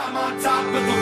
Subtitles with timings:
[0.00, 0.97] I'm on top of the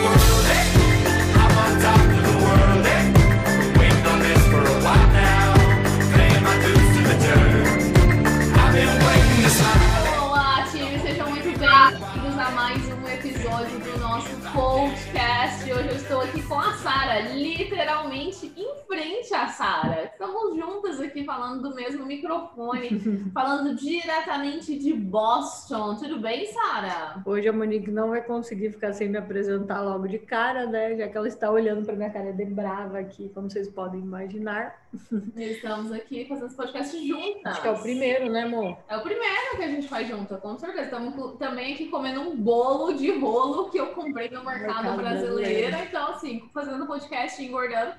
[19.49, 20.05] Sara.
[20.05, 23.01] Estamos juntas aqui falando do mesmo microfone,
[23.33, 25.97] falando diretamente de Boston.
[25.97, 27.23] Tudo bem, Sara?
[27.25, 30.97] Hoje a Monique não vai conseguir ficar sem me apresentar logo de cara, né?
[30.97, 34.75] Já que ela está olhando para minha cara de brava aqui, como vocês podem imaginar.
[35.37, 37.53] Estamos aqui fazendo esse podcast juntas.
[37.53, 38.77] Acho que é o primeiro, né, amor?
[38.89, 40.85] É o primeiro que a gente faz junto, com certeza.
[40.85, 45.37] Estamos também aqui comendo um bolo de rolo que eu comprei no mercado, Mercado brasileiro.
[45.37, 45.77] brasileiro.
[45.89, 47.93] Então, assim, fazendo podcast engordando.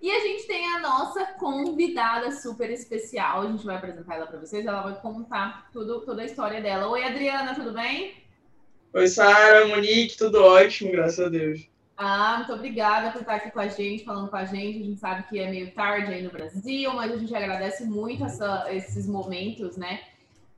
[0.00, 3.42] E a gente tem a nossa convidada super especial.
[3.42, 4.64] A gente vai apresentar ela para vocês.
[4.66, 6.88] Ela vai contar tudo, toda a história dela.
[6.88, 8.14] Oi, Adriana, tudo bem?
[8.92, 11.68] Oi, Sara, Monique, tudo ótimo, graças a Deus.
[11.96, 14.80] Ah, muito obrigada por estar aqui com a gente, falando com a gente.
[14.82, 18.22] A gente sabe que é meio tarde aí no Brasil, mas a gente agradece muito
[18.24, 20.00] essa- esses momentos, né?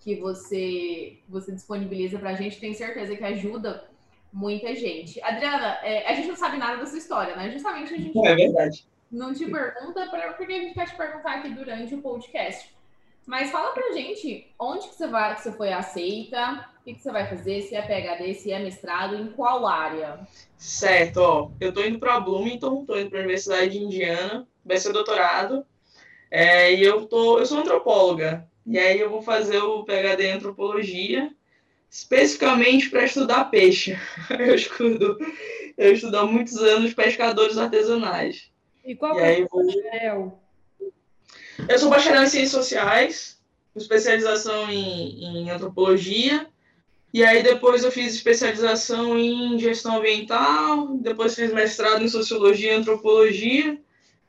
[0.01, 2.59] Que você, você disponibiliza pra gente.
[2.59, 3.85] Tenho certeza que ajuda
[4.33, 5.23] muita gente.
[5.23, 7.51] Adriana, é, a gente não sabe nada dessa história, né?
[7.51, 8.87] Justamente a gente É verdade.
[9.11, 12.71] Não te pergunta, pra- porque a gente vai te perguntar aqui durante o podcast.
[13.27, 17.03] Mas fala pra gente onde que você vai, que você foi aceita, o que, que
[17.03, 20.21] você vai fazer, se é PHD, se é mestrado, em qual área?
[20.57, 24.79] Certo, ó, eu tô indo para Bloomington, tô indo para a Universidade de Indiana, vai
[24.79, 25.67] ser doutorado,
[26.31, 30.33] é, e eu tô, eu sou antropóloga, e aí eu vou fazer o PhD em
[30.33, 31.31] antropologia,
[31.91, 33.99] especificamente para estudar peixe.
[34.31, 35.17] Eu estudo,
[35.77, 38.51] eu estudo há muitos anos pescadores artesanais.
[38.89, 40.39] E qual E é aí o vou bacharel?
[41.69, 43.39] Eu sou bacharel em Ciências Sociais,
[43.75, 46.47] com especialização em, em Antropologia.
[47.13, 52.77] E aí depois eu fiz especialização em Gestão Ambiental, depois fiz mestrado em Sociologia e
[52.77, 53.79] Antropologia.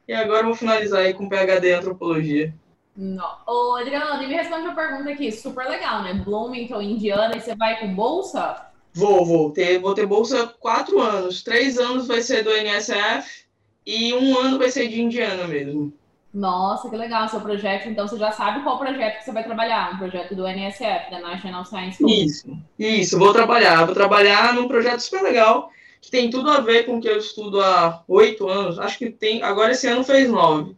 [0.06, 2.54] E agora eu vou finalizar aí com PhD em Antropologia.
[2.98, 3.38] Não.
[3.48, 6.14] Ô, Adriana, e me responde uma pergunta aqui, super legal, né?
[6.16, 8.66] Bloomington, Indiana, e você vai com bolsa?
[8.94, 11.44] Vou, vou ter, vou ter bolsa quatro anos.
[11.44, 13.48] Três anos vai ser do NSF
[13.89, 15.91] e um ano vai ser de Indiana mesmo.
[16.31, 17.89] Nossa, que legal seu projeto.
[17.89, 21.19] Então você já sabe qual projeto que você vai trabalhar, um projeto do NSF, da
[21.19, 22.23] National Science Foundation.
[22.23, 23.85] Isso, isso, vou trabalhar.
[23.85, 27.17] Vou trabalhar num projeto super legal, que tem tudo a ver com o que eu
[27.17, 28.77] estudo há oito anos.
[28.77, 30.75] Acho que tem, agora esse ano fez nove.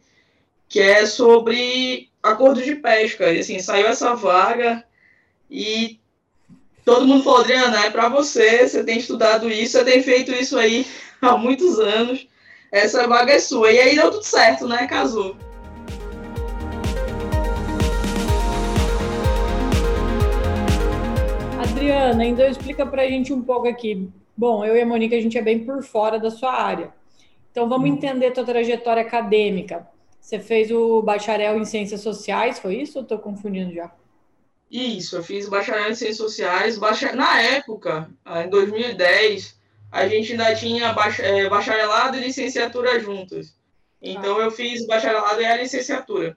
[0.66, 3.30] Que é sobre acordo de pesca.
[3.30, 4.82] E assim, saiu essa vaga
[5.50, 6.00] e
[6.82, 10.58] todo mundo falou, Adriana, é para você, você tem estudado isso, você tem feito isso
[10.58, 10.86] aí
[11.20, 12.26] há muitos anos.
[12.72, 13.70] Essa vaga é sua.
[13.70, 14.86] E aí deu tudo certo, né?
[14.86, 15.36] Casou.
[21.60, 24.08] Adriana, então explica pra gente um pouco aqui.
[24.34, 26.94] Bom, eu e a Monique, a gente é bem por fora da sua área.
[27.50, 29.86] Então vamos entender tua trajetória acadêmica.
[30.18, 33.92] Você fez o bacharel em Ciências Sociais, foi isso ou estou confundindo já?
[34.70, 36.80] Isso, eu fiz bacharel em Ciências Sociais.
[37.14, 38.08] Na época,
[38.42, 39.60] em 2010,
[39.92, 43.54] a gente ainda tinha eh, bacharelado e licenciatura juntas.
[44.00, 46.36] Então, eu fiz bacharelado e a licenciatura.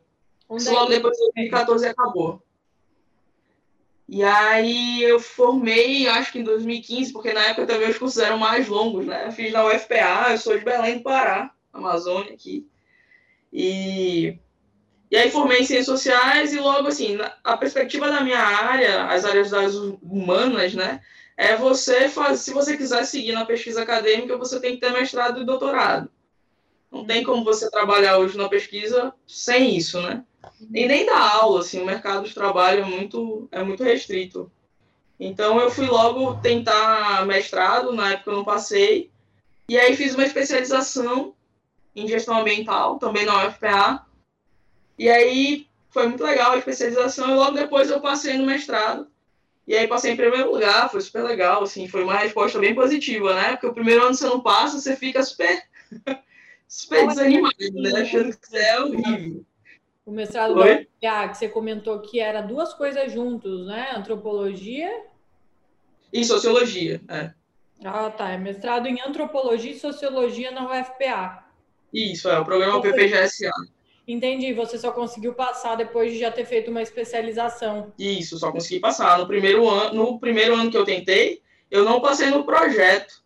[0.51, 2.43] Isso é logo que- depois de 2014 acabou.
[4.07, 8.38] E aí, eu formei, acho que em 2015, porque na época também os cursos eram
[8.38, 9.25] mais longos, né?
[9.25, 12.67] Eu fiz na UFPA, eu sou de Belém do Pará, Amazônia aqui.
[13.51, 14.37] E
[15.09, 19.23] e aí formei em ciências sociais e logo assim, a perspectiva da minha área, as
[19.23, 20.99] áreas das humanas, né,
[21.38, 25.41] é você fazer, se você quiser seguir na pesquisa acadêmica, você tem que ter mestrado
[25.41, 26.09] e doutorado.
[26.91, 30.23] Não tem como você trabalhar hoje na pesquisa sem isso, né?
[30.73, 34.50] E nem dar aula, assim, o mercado de trabalho é muito, é muito restrito.
[35.19, 39.12] Então eu fui logo tentar mestrado, na época eu não passei,
[39.67, 41.34] e aí fiz uma especialização
[41.96, 44.06] em gestão ambiental, também na UFPA,
[44.97, 49.07] e aí foi muito legal a especialização e logo depois eu passei no mestrado.
[49.67, 53.33] E aí passei em primeiro lugar, foi super legal, assim, foi uma resposta bem positiva,
[53.33, 53.51] né?
[53.51, 55.63] Porque o primeiro ano você não passa, você fica super,
[56.67, 58.01] super desanimado, né?
[58.01, 59.45] Achando que você é horrível.
[60.05, 60.87] O mestrado Oi?
[60.99, 63.91] Que você comentou que era duas coisas juntos, né?
[63.95, 65.03] Antropologia.
[66.13, 67.34] E sociologia, é.
[67.84, 68.29] Ah, tá.
[68.29, 71.43] É mestrado em antropologia e sociologia na UFPA.
[71.91, 73.49] Isso, é o programa PPGSA.
[74.07, 74.53] Entendi.
[74.53, 77.93] Você só conseguiu passar depois de já ter feito uma especialização.
[77.97, 79.17] Isso, só consegui passar.
[79.17, 83.23] No primeiro ano, no primeiro ano que eu tentei, eu não passei no projeto.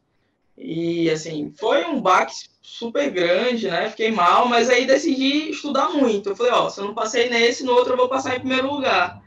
[0.58, 3.90] E assim, foi um baque super grande, né?
[3.90, 6.30] Fiquei mal, mas aí decidi estudar muito.
[6.30, 8.72] Eu falei, ó, se eu não passei nesse, no outro eu vou passar em primeiro
[8.72, 9.22] lugar.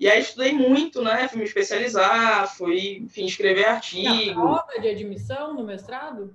[0.00, 1.28] E aí estudei muito, né?
[1.28, 6.34] Fui me especializar, fui, enfim, escrever artigo, prova de admissão no mestrado?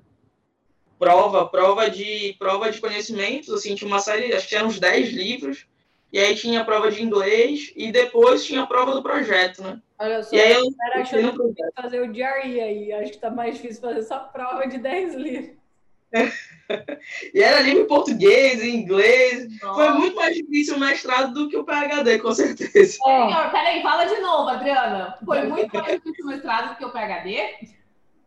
[1.00, 5.10] Prova, prova de prova de conhecimentos, assim, tinha uma série, acho que tinha uns 10
[5.12, 5.66] livros,
[6.12, 9.82] e aí tinha a prova de inglês, e depois tinha a prova do projeto, né?
[9.98, 12.94] Olha só, E aí eu no achando que ia fazer o diary aí.
[12.94, 15.58] Acho que tá mais difícil fazer essa prova de 10 livros.
[17.34, 19.48] E era livro em português, em inglês.
[19.60, 19.92] Foi Nossa.
[19.94, 23.00] muito mais difícil o mestrado do que o PhD, com certeza.
[23.04, 25.18] Senhor, peraí, fala de novo, Adriana.
[25.26, 27.79] Foi muito mais difícil o mestrado do que o PHD?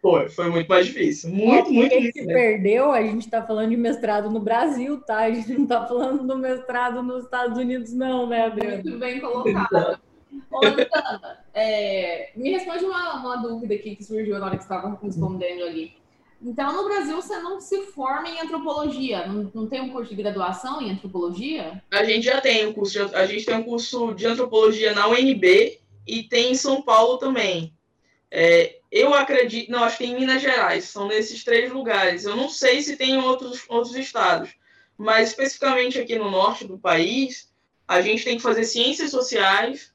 [0.03, 1.31] Foi, foi muito mais difícil.
[1.31, 2.23] Muito, muito quem difícil.
[2.23, 2.35] se né?
[2.35, 5.19] perdeu, a gente tá falando de mestrado no Brasil, tá?
[5.19, 8.83] A gente não tá falando do mestrado nos Estados Unidos, não, né, Adriana?
[8.83, 10.01] Muito bem colocado.
[10.51, 14.75] Ô, Adriana, é, me responde uma, uma dúvida aqui que surgiu na hora que você
[14.75, 15.93] estava respondendo ali.
[16.45, 19.29] Então, no Brasil, você não se forma em antropologia?
[19.29, 21.81] Não, não tem um curso de graduação em antropologia?
[21.93, 25.07] A gente já tem um curso, de, a gente tem um curso de antropologia na
[25.07, 27.73] UNB e tem em São Paulo também.
[28.29, 32.27] É, eu acredito, não, acho que em Minas Gerais, são nesses três lugares.
[32.27, 34.51] Eu não sei se tem em outros, outros estados,
[34.99, 37.51] mas especificamente aqui no norte do país,
[37.89, 39.95] a gente tem que fazer ciências sociais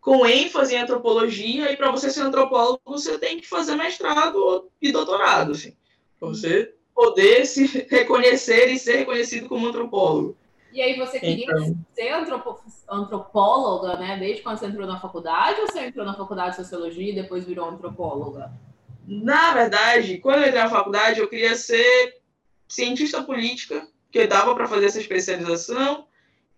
[0.00, 4.92] com ênfase em antropologia, e para você ser antropólogo, você tem que fazer mestrado e
[4.92, 5.76] doutorado, assim,
[6.16, 10.36] para você poder se reconhecer e ser reconhecido como antropólogo.
[10.76, 11.74] E aí, você queria Então.
[11.94, 14.18] ser antropo- antropóloga, né?
[14.18, 15.58] Desde quando você entrou na faculdade?
[15.62, 18.52] Ou você entrou na faculdade de sociologia e depois virou antropóloga?
[19.06, 22.16] Na verdade, quando eu entrei na faculdade, eu queria ser
[22.68, 26.06] cientista política, que dava para fazer essa especialização,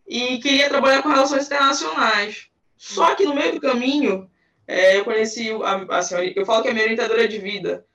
[0.04, 2.48] e queria trabalhar com relações internacionais.
[2.76, 4.28] Só que no meio do caminho,
[4.66, 7.86] é, eu conheci a, a senhora, eu falo que é a minha orientadora de vida,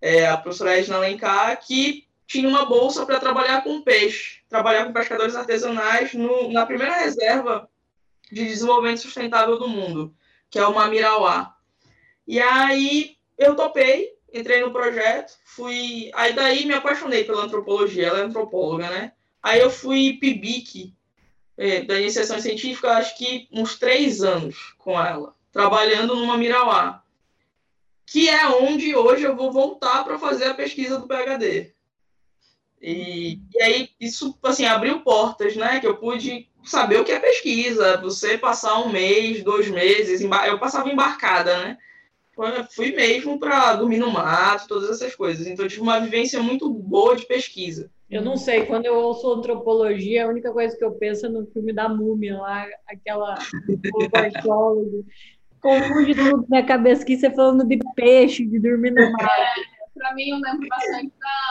[0.00, 4.92] é, a professora Edna Alencar, que tinha uma bolsa para trabalhar com peixe, trabalhar com
[4.92, 7.68] pescadores artesanais no- na primeira reserva
[8.30, 10.14] de desenvolvimento sustentável do mundo,
[10.48, 11.56] que é o Mamirauá.
[12.24, 16.08] E aí eu topei, entrei no projeto, fui.
[16.14, 19.12] Aí daí me apaixonei pela antropologia, ela é antropóloga, né?
[19.42, 20.94] Aí eu fui PIBIC,
[21.58, 27.02] é, da iniciação científica, acho que uns três anos com ela, trabalhando numa Mirauá,
[28.06, 31.74] que é onde hoje eu vou voltar para fazer a pesquisa do PhD.
[32.86, 35.80] E, e aí isso assim abriu portas, né?
[35.80, 40.58] Que eu pude saber o que é pesquisa, você passar um mês, dois meses, eu
[40.58, 41.78] passava embarcada, né?
[42.74, 45.46] Fui mesmo para dormir no mato, todas essas coisas.
[45.46, 47.90] Então eu tive uma vivência muito boa de pesquisa.
[48.10, 51.46] Eu não sei, quando eu ouço antropologia, a única coisa que eu penso é no
[51.46, 53.38] filme da múmia lá, aquela
[54.12, 55.06] arqueólogo.
[55.60, 59.54] Confunde tudo na minha cabeça que você falando de peixe, de dormir no mar.
[59.94, 61.43] Para mim, eu lembro bastante da-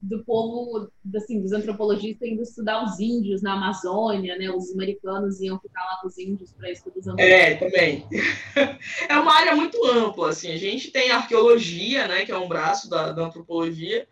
[0.00, 4.50] do povo, assim, dos antropologistas indo estudar os índios na Amazônia, né?
[4.50, 7.18] Os americanos iam ficar lá com os índios para estudar os.
[7.18, 8.06] É, também.
[9.08, 10.52] É uma área muito ampla, assim.
[10.52, 14.06] A gente tem arqueologia, né, que é um braço da, da antropologia.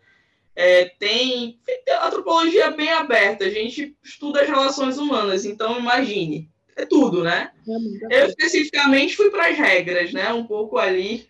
[0.55, 3.45] É, tem, tem antropologia bem aberta.
[3.45, 6.49] A gente estuda as relações humanas, então imagine.
[6.75, 7.51] É tudo, né?
[8.09, 10.31] Eu especificamente fui para as regras, né?
[10.33, 11.29] Um pouco ali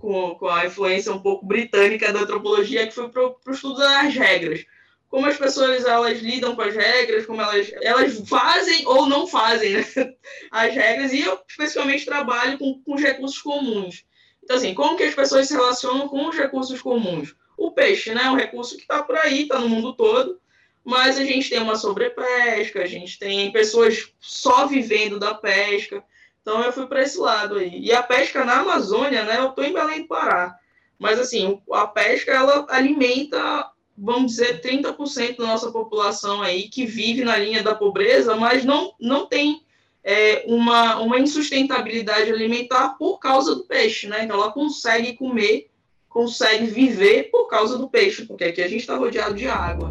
[0.00, 4.14] com, com a influência um pouco britânica da antropologia, que foi para o estudo das
[4.14, 4.64] regras.
[5.08, 9.74] Como as pessoas elas lidam com as regras, como elas, elas fazem ou não fazem
[9.74, 9.84] né?
[10.50, 14.04] as regras, e eu especificamente trabalho com, com os recursos comuns.
[14.42, 17.34] Então, assim, como que as pessoas se relacionam com os recursos comuns?
[17.58, 18.22] O peixe, né?
[18.24, 20.40] É um recurso que está por aí, está no mundo todo,
[20.82, 26.02] mas a gente tem uma sobrepesca, a gente tem pessoas só vivendo da pesca.
[26.42, 27.80] Então eu fui para esse lado aí.
[27.80, 29.38] E a pesca na Amazônia, né?
[29.38, 30.56] Eu estou em Belém do Pará.
[30.98, 37.24] Mas assim, a pesca ela alimenta, vamos dizer, 30% da nossa população aí que vive
[37.24, 39.62] na linha da pobreza, mas não, não tem
[40.04, 44.24] é, uma, uma insustentabilidade alimentar por causa do peixe, né?
[44.24, 45.70] Então ela consegue comer,
[46.08, 49.90] consegue viver por causa do peixe, porque aqui a gente está rodeado de água.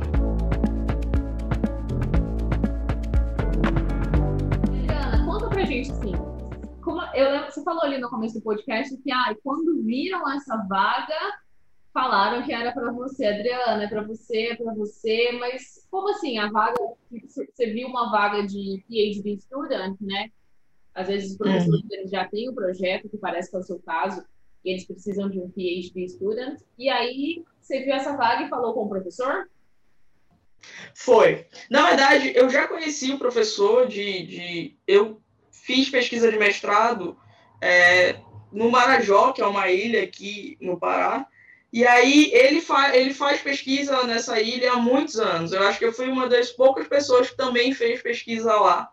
[5.67, 5.98] Gente
[7.19, 11.39] eu lembro, você falou ali no começo do podcast que ah, quando viram essa vaga,
[11.93, 16.37] falaram que era para você, Adriana, é para você, é para você, mas como assim?
[16.37, 16.75] A vaga,
[17.11, 20.31] você viu uma vaga de PhD student, né?
[20.93, 23.79] Às vezes os professores eles já têm o projeto, que parece que é o seu
[23.79, 24.23] caso,
[24.63, 28.73] e eles precisam de um PhD student, e aí você viu essa vaga e falou
[28.73, 29.49] com o professor?
[30.93, 31.47] Foi.
[31.69, 34.25] Na verdade, eu já conheci o professor de.
[34.25, 35.21] de eu
[35.69, 37.15] fiz pesquisa de mestrado
[37.61, 38.15] é,
[38.51, 41.27] no Marajó, que é uma ilha aqui no Pará.
[41.71, 45.51] E aí ele, fa ele faz pesquisa nessa ilha há muitos anos.
[45.51, 48.91] Eu acho que eu fui uma das poucas pessoas que também fez pesquisa lá.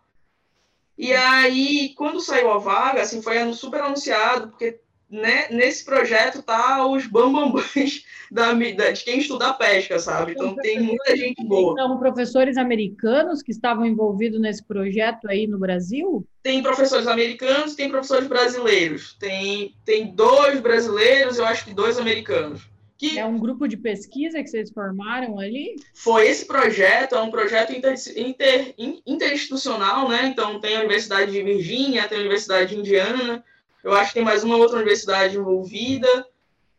[0.99, 6.85] E aí, quando saiu a vaga, assim, foi super anunciado, porque né, nesse projeto tá
[6.87, 10.33] os bambambãs da, da, de quem estuda pesca, sabe?
[10.33, 11.75] Então tem muita gente boa.
[11.77, 16.27] São professores americanos que estavam envolvidos nesse projeto aí no Brasil?
[16.43, 19.15] Tem professores americanos tem professores brasileiros.
[19.19, 22.69] Tem, tem dois brasileiros, eu acho que dois americanos.
[22.99, 25.77] Que É um grupo de pesquisa que vocês formaram ali?
[25.95, 30.27] foi esse projeto, é um projeto inter, inter- in- interinstitucional, né?
[30.27, 33.45] Então tem a Universidade de Virgínia, tem a Universidade de Indiana,
[33.87, 36.27] eu acho que tem mais uma outra universidade envolvida,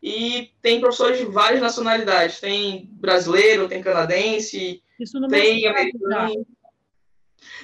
[0.03, 2.41] e tem professores de várias nacionalidades.
[2.41, 4.83] Tem brasileiro, tem canadense,
[5.29, 6.47] tem mestrado, americano.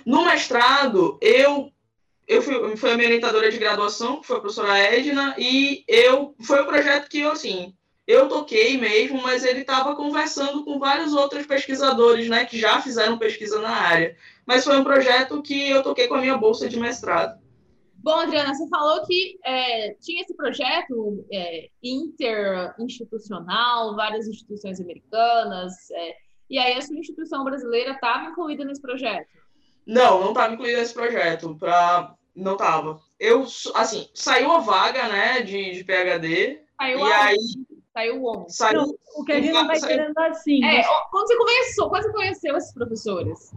[0.05, 1.69] No mestrado, eu,
[2.25, 6.33] eu fui, foi a minha orientadora de graduação, que foi a professora Edna, e eu
[6.41, 7.75] foi um projeto que eu, assim,
[8.07, 13.17] eu toquei mesmo, mas ele estava conversando com vários outros pesquisadores, né, que já fizeram
[13.17, 14.15] pesquisa na área.
[14.45, 17.42] Mas foi um projeto que eu toquei com a minha bolsa de mestrado.
[18.03, 26.15] Bom, Adriana, você falou que é, tinha esse projeto é, interinstitucional, várias instituições americanas, é,
[26.49, 29.29] e aí a sua instituição brasileira estava incluída nesse projeto.
[29.87, 32.13] Não, não estava incluído nesse projeto, pra...
[32.35, 32.99] não estava.
[33.17, 37.13] Eu, assim, saiu a vaga, né, de, de PhD, Saiu e aonde?
[37.13, 37.37] aí
[37.93, 38.53] Saiu onde?
[38.53, 38.81] saiu...
[38.81, 40.61] Não, o que a gente não vai Saiu- querendo assim.
[40.65, 43.53] É, ó, quando você começou, quando você conheceu esses professores?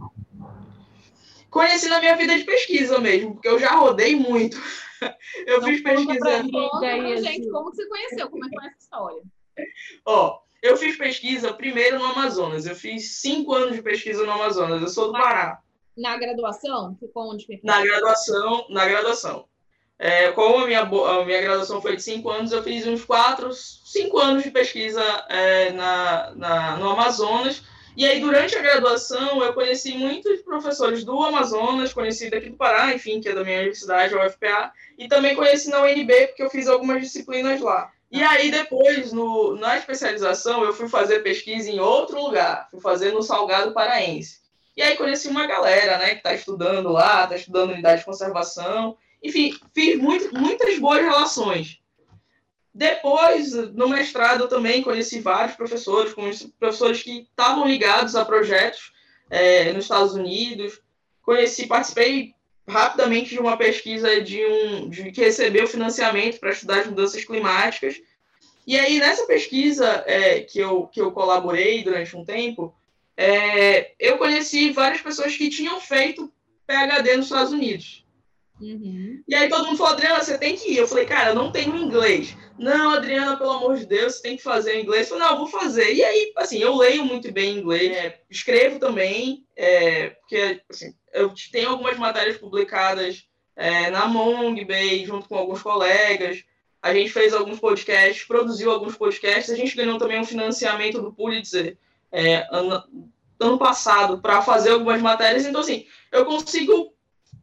[1.57, 4.55] Conheci na minha vida de pesquisa mesmo, porque eu já rodei muito.
[5.45, 6.43] Eu Então fiz pesquisa.
[7.21, 9.23] gente como você conheceu, como é que foi essa história.
[10.05, 12.65] Ó, eu fiz pesquisa primeiro no Amazonas.
[12.65, 14.81] Eu fiz cinco anos de pesquisa no Amazonas.
[14.81, 15.59] Eu sou do Pará.
[15.95, 16.95] Na graduação?
[16.99, 17.45] Ficou onde?
[17.63, 19.45] Na graduação, na graduação.
[19.99, 23.51] É, como a minha, a minha graduação foi de cinco anos, eu fiz uns quatro,
[23.53, 27.63] cinco anos de pesquisa é, na, na, no Amazonas.
[27.97, 32.93] E aí, durante a graduação, eu conheci muitos professores do Amazonas, conheci daqui do Pará,
[32.93, 36.49] enfim, que é da minha universidade, a UFPA, e também conheci na UNB, porque eu
[36.51, 37.91] fiz algumas disciplinas lá.
[38.11, 43.11] E aí, depois, no, na especialização, eu fui fazer pesquisa em outro lugar, fui fazer
[43.13, 44.41] no Salgado Paraense.
[44.75, 48.95] E aí conheci uma galera, né, que está estudando lá, está estudando unidade de conservação.
[49.23, 51.79] Enfim, fiz muito, muitas boas relações.
[52.77, 58.93] Depois, no mestrado, eu também conheci vários professores, conheci professores que estavam ligados a projetos
[59.31, 60.79] eh, nos Estados Unidos.
[61.23, 62.35] Conheci, participei
[62.67, 67.95] rapidamente de uma pesquisa de um de, que recebeu financiamento para estudar as mudanças climáticas.
[68.67, 72.75] E aí, nessa pesquisa eh, que, eu, que eu colaborei durante um tempo,
[73.17, 76.31] é, eu conheci várias pessoas que tinham feito
[76.67, 78.05] PhD nos Estados Unidos.
[78.59, 79.23] Uhum.
[79.27, 80.77] E aí todo mundo falou, Adriana, você tem que ir.
[80.77, 82.35] Eu falei, cara, eu não tenho inglês.
[82.57, 85.09] Não, Adriana, pelo amor de Deus, você tem que fazer inglês.
[85.09, 85.93] Eu falei, não, eu vou fazer.
[85.93, 91.31] E aí, assim, eu leio muito bem inglês, é, escrevo também, é, porque, assim, eu
[91.51, 96.43] tenho algumas matérias publicadas é, na Mong Bay, junto com alguns colegas.
[96.81, 99.51] A gente fez alguns podcasts, produziu alguns podcasts.
[99.51, 101.77] A gente ganhou também um financiamento do Pulitzer
[102.11, 102.83] é, ano,
[103.39, 105.45] ano passado para fazer algumas matérias.
[105.45, 106.93] Então, assim, eu consigo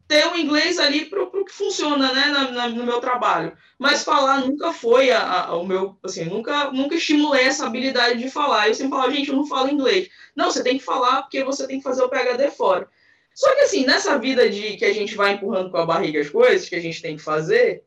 [0.07, 3.57] ter o inglês ali para o que funciona né, na, na, no meu trabalho.
[3.79, 8.31] Mas falar nunca foi a, a, o meu, assim, nunca, nunca estimulei essa habilidade de
[8.31, 8.69] falar.
[8.69, 10.09] Eu sempre falava, gente, eu não falo inglês.
[10.37, 12.89] Não, você tem que falar porque você tem que fazer o PHD fora.
[13.35, 16.31] Só que assim, nessa vida de que a gente vai empurrando com a barriga as
[16.31, 17.85] coisas que a gente tem que fazer,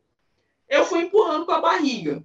[0.68, 2.22] eu fui empurrando com a barriga.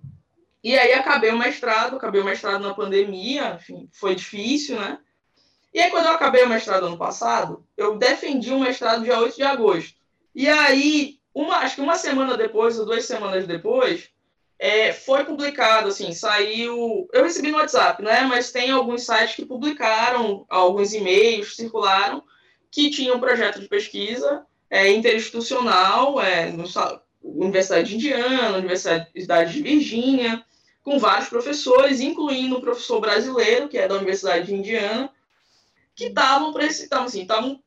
[0.63, 5.00] E aí acabei o mestrado, acabei o mestrado na pandemia, enfim, foi difícil, né?
[5.74, 9.36] E aí, quando eu acabei o mestrado ano passado, eu defendi o mestrado dia 8
[9.36, 9.96] de agosto.
[10.36, 14.10] E aí, uma, acho que uma semana depois, ou duas semanas depois,
[14.60, 17.10] é, foi publicado, assim, saiu.
[17.12, 18.22] Eu recebi no WhatsApp, né?
[18.22, 22.24] Mas tem alguns sites que publicaram, alguns e-mails circularam,
[22.70, 26.68] que tinham um projeto de pesquisa é, interinstitucional, é, no,
[27.24, 30.44] Universidade de Indiana, Universidade de Virgínia,
[30.84, 35.10] com vários professores, incluindo um professor brasileiro, que é da Universidade de Indiana,
[35.95, 37.62] que estavam para esse, tavam, assim, tavam,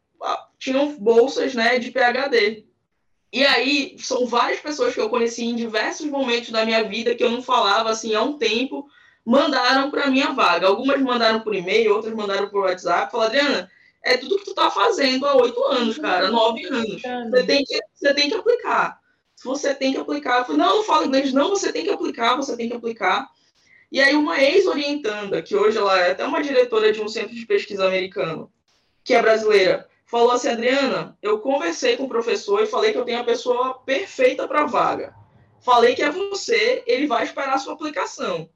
[0.59, 2.64] tinham bolsas né, de PhD.
[3.33, 7.23] E aí, são várias pessoas que eu conheci em diversos momentos da minha vida que
[7.23, 8.87] eu não falava assim há um tempo,
[9.25, 10.68] mandaram para minha vaga.
[10.68, 13.11] Algumas mandaram por e-mail, outras mandaram por WhatsApp.
[13.11, 13.71] Falaram, Adriana,
[14.02, 17.02] é tudo que tu tá fazendo há oito anos, cara, nove anos.
[17.02, 19.00] Você tem que, você tem que aplicar.
[19.45, 20.38] Você tem que aplicar.
[20.38, 21.33] Eu falei, não, eu não falo inglês.
[21.33, 23.28] Não, você tem que aplicar, você tem que aplicar.
[23.90, 27.47] E aí uma ex-orientanda, que hoje ela é até uma diretora de um centro de
[27.47, 28.52] pesquisa americano,
[29.05, 33.05] que é brasileira, falou assim, Adriana, eu conversei com o professor e falei que eu
[33.05, 35.14] tenho a pessoa perfeita para a vaga.
[35.61, 38.49] Falei que é você, ele vai esperar a sua aplicação.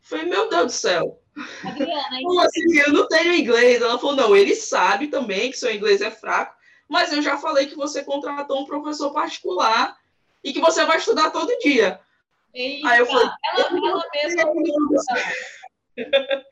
[0.00, 1.20] Falei, meu Deus do céu.
[1.64, 2.78] Adriana, Como assim?
[2.78, 3.80] Eu não tenho inglês.
[3.80, 6.56] Ela falou, não, ele sabe também que seu inglês é fraco,
[6.88, 9.96] mas eu já falei que você contratou um professor particular
[10.42, 12.00] e que você vai estudar todo dia.
[12.54, 14.42] Eita, Aí eu falei, ela, ela mesma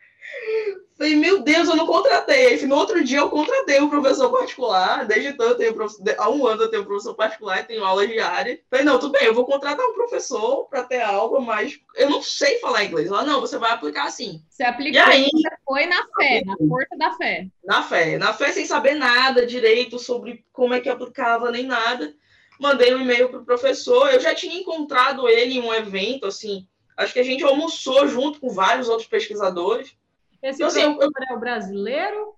[0.96, 2.46] Falei, meu Deus, eu não contratei.
[2.46, 5.04] Aí, No outro dia eu contratei um professor particular.
[5.06, 5.94] Desde então eu tenho prof...
[6.02, 8.58] de- há um ano eu tenho um professor particular e tenho aula diária.
[8.70, 12.22] Falei, não, tudo bem, eu vou contratar um professor para ter aula, mas eu não
[12.22, 13.08] sei falar inglês.
[13.08, 14.42] Ela, não, você vai aplicar assim.
[14.48, 17.46] Você E aplicou, aí, você foi na fé, na força da fé.
[17.64, 22.14] na fé, na fé sem saber nada direito sobre como é que aplicava nem nada.
[22.58, 24.08] Mandei um e-mail pro professor.
[24.12, 26.66] Eu já tinha encontrado ele em um evento, assim.
[26.96, 29.94] Acho que a gente almoçou junto com vários outros pesquisadores.
[30.42, 30.98] Esse Então, assim, eu-
[31.30, 32.34] é o brasileiro?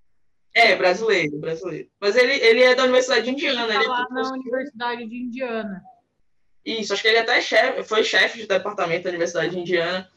[0.55, 1.89] É, brasileiro, brasileiro.
[2.01, 3.61] Mas ele, ele é da Universidade de Indiana.
[3.67, 5.83] Está Ele é lá na professor- Universidade de Indiana.
[6.65, 10.09] Isso, acho que ele até é chefe, foi chefe de departamento da Universidade de Indiana.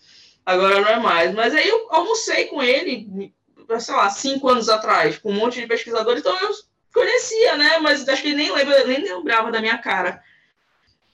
[0.46, 1.34] Agora não é mais.
[1.36, 3.31] Mas aí eu almocei com ele,
[3.79, 6.50] sei lá, cinco anos atrás, com um monte de pesquisadores, então eu
[6.94, 7.78] conhecia, né?
[7.80, 10.22] Mas acho que ele nem, lembra, nem lembrava da minha cara.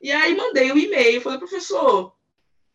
[0.02, 2.14] E aí mandei o e-mail, falei, professor,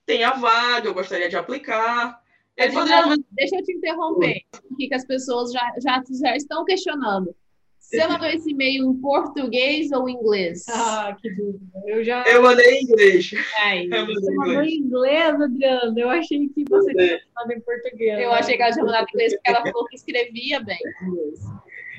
[0.04, 2.20] tem a vaga, eu gostaria de aplicar.
[2.56, 6.02] Ele falou, Adriana, "Não, mas Deixa eu te interromper, porque que as pessoas já, já,
[6.20, 7.34] já estão questionando.
[7.78, 10.64] Você mandou esse e-mail em português ou em inglês?
[10.70, 11.82] Ah, que dúvida.
[11.86, 12.24] Eu já.
[12.24, 13.30] eu mandei em inglês.
[13.58, 13.84] Aí.
[13.84, 16.00] Eu mandei Você mandou em inglês, Adriana.
[16.00, 18.18] Eu achei que você tinha mandado em português.
[18.18, 21.06] Eu achei que ela tinha mandado em inglês porque ela falou que escrevia bem em
[21.06, 21.40] inglês.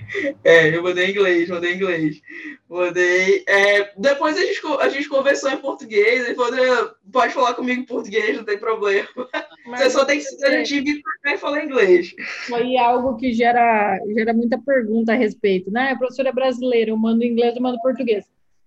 [0.43, 2.21] É, eu mandei em inglês, mandei em inglês.
[2.69, 3.43] Mandei.
[3.47, 6.25] é, depois a gente, a gente conversou em português.
[6.25, 9.07] Ele falou, "Adriana, pode falar comigo em português, não tem problema.
[9.77, 12.13] Você só tem que se garantir vir pra cá e falar inglês.
[12.51, 15.91] É algo que gera, gera muita pergunta a respeito, né?
[15.91, 18.25] A professora é brasileira, eu mando inglês, eu mando português.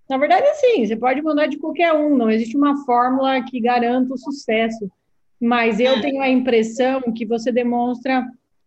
[0.09, 4.14] Na verdade, sim, você pode mandar de qualquer um, não existe uma fórmula que garanta
[4.14, 4.90] o sucesso.
[5.40, 8.25] Mas eu tenho a impressão que você demonstra,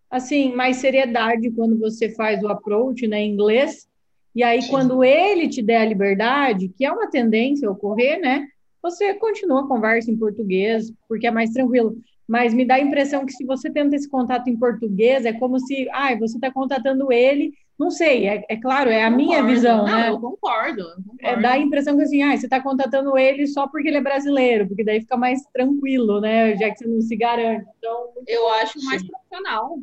[0.10, 3.88] assim, mais seriedade quando você faz o approach, né, em inglês.
[4.36, 8.48] E aí, quando ele te der a liberdade, que é uma tendência a ocorrer, né?
[8.82, 11.98] Você continua a conversa em português, porque é mais tranquilo.
[12.28, 15.60] Mas me dá a impressão que se você tenta esse contato em português, é como
[15.60, 19.86] se, ah, você está contatando ele, não sei, é, é claro, é a minha visão,
[19.86, 20.10] Não, né?
[20.10, 20.82] Eu concordo.
[20.82, 21.18] eu concordo.
[21.22, 24.02] É, dá a impressão que assim, ah, você está contatando ele só porque ele é
[24.02, 26.58] brasileiro, porque daí fica mais tranquilo, né?
[26.58, 27.66] Já que você não se garante.
[27.78, 29.78] Então, Eu acho mais profissional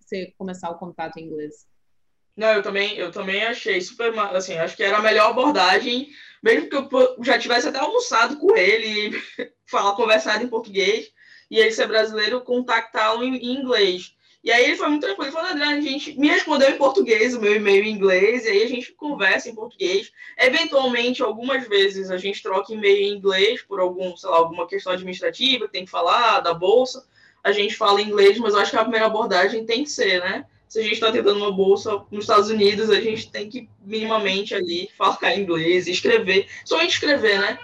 [0.00, 1.68] você começar o contato em inglês.
[2.36, 4.16] Não, eu também, eu também achei super.
[4.18, 6.08] Assim, acho que era a melhor abordagem,
[6.42, 6.88] mesmo que eu
[7.22, 9.16] já tivesse até almoçado com ele
[9.64, 11.08] falar, conversado em português,
[11.48, 14.17] e ele ser brasileiro, contactá-lo em, em inglês.
[14.42, 17.34] E aí ele foi muito tranquilo, ele falou, André, a gente me respondeu em português,
[17.34, 20.12] o meu e-mail em inglês, e aí a gente conversa em português.
[20.38, 24.92] Eventualmente, algumas vezes, a gente troca e-mail em inglês por algum, sei lá, alguma questão
[24.92, 27.04] administrativa que tem que falar, da bolsa.
[27.42, 30.20] A gente fala em inglês, mas eu acho que a primeira abordagem tem que ser,
[30.20, 30.46] né?
[30.68, 34.54] Se a gente está tentando uma bolsa nos Estados Unidos, a gente tem que minimamente
[34.54, 37.58] ali falar inglês, escrever, somente escrever, né?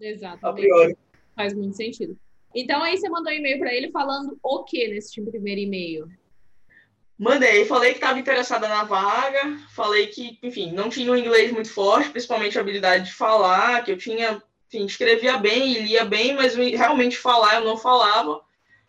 [0.00, 0.60] A Exatamente.
[0.60, 0.96] priori.
[1.34, 2.18] Faz muito sentido.
[2.54, 6.08] Então aí você mandou um e-mail para ele falando o que nesse primeiro e-mail?
[7.18, 11.70] Mandei, falei que estava interessada na vaga, falei que, enfim, não tinha um inglês muito
[11.70, 16.34] forte, principalmente a habilidade de falar, que eu tinha, enfim, escrevia bem e lia bem,
[16.34, 18.40] mas realmente falar eu não falava,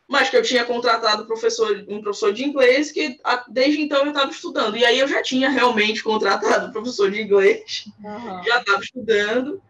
[0.07, 3.19] mas que eu tinha contratado professor, um professor de inglês que
[3.49, 4.77] desde então eu estava estudando.
[4.77, 7.85] E aí eu já tinha realmente contratado um professor de inglês,
[8.45, 9.61] já estava estudando.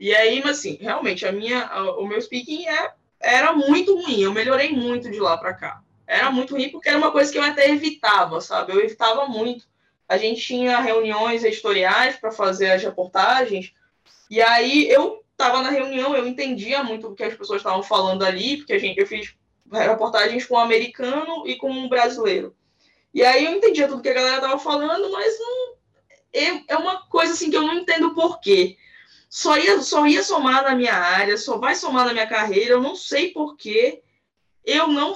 [0.00, 4.20] E aí, mas assim, realmente, a minha, o meu speaking é, era muito ruim.
[4.20, 5.82] Eu melhorei muito de lá para cá.
[6.06, 8.72] Era muito ruim porque era uma coisa que eu até evitava, sabe?
[8.72, 9.68] Eu evitava muito.
[10.08, 13.72] A gente tinha reuniões editoriais para fazer as reportagens.
[14.28, 18.24] E aí eu estava na reunião, eu entendia muito o que as pessoas estavam falando
[18.24, 19.34] ali, porque a gente, eu fiz
[19.70, 22.54] reportagens com um americano e com um brasileiro.
[23.14, 25.74] E aí eu entendia tudo que a galera estava falando, mas não,
[26.32, 28.76] é, é uma coisa assim que eu não entendo por quê.
[29.30, 32.82] Só ia, só ia somar na minha área, só vai somar na minha carreira, eu
[32.82, 34.02] não sei por quê
[34.64, 35.14] eu não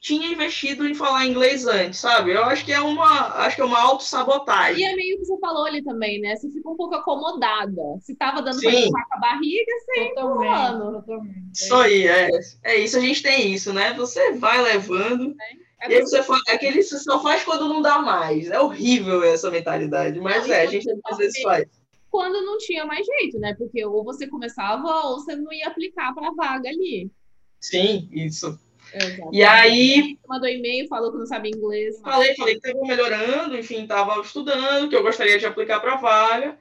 [0.00, 2.32] tinha investido em falar inglês antes, sabe?
[2.32, 4.82] Eu acho que é uma, acho que é uma autossabotagem.
[4.82, 6.36] E é meio que você falou ali também, né?
[6.36, 7.82] Você fica um pouco acomodada.
[8.00, 8.84] Se tava dando pra Sim.
[8.84, 10.92] empurrar com a barriga, totalmente, empurrando.
[11.00, 11.52] totalmente.
[11.54, 12.30] Isso aí, é,
[12.64, 13.94] é isso, a gente tem isso, né?
[13.94, 15.34] Você vai levando,
[15.80, 18.50] é e aí você faz, aquele você só faz quando não dá mais.
[18.50, 21.66] É horrível essa mentalidade, mas é, e a gente você às vezes faz.
[22.14, 23.56] Quando não tinha mais jeito, né?
[23.58, 27.10] Porque ou você começava ou você não ia aplicar pra vaga ali.
[27.58, 28.56] Sim, isso.
[28.94, 29.36] Exatamente.
[29.36, 32.00] E aí, mandou e-mail, falou que não sabia inglês.
[32.00, 35.96] falei, falei que estava melhorando, enfim, estava estudando, que eu gostaria de aplicar para a
[35.96, 36.56] vaga.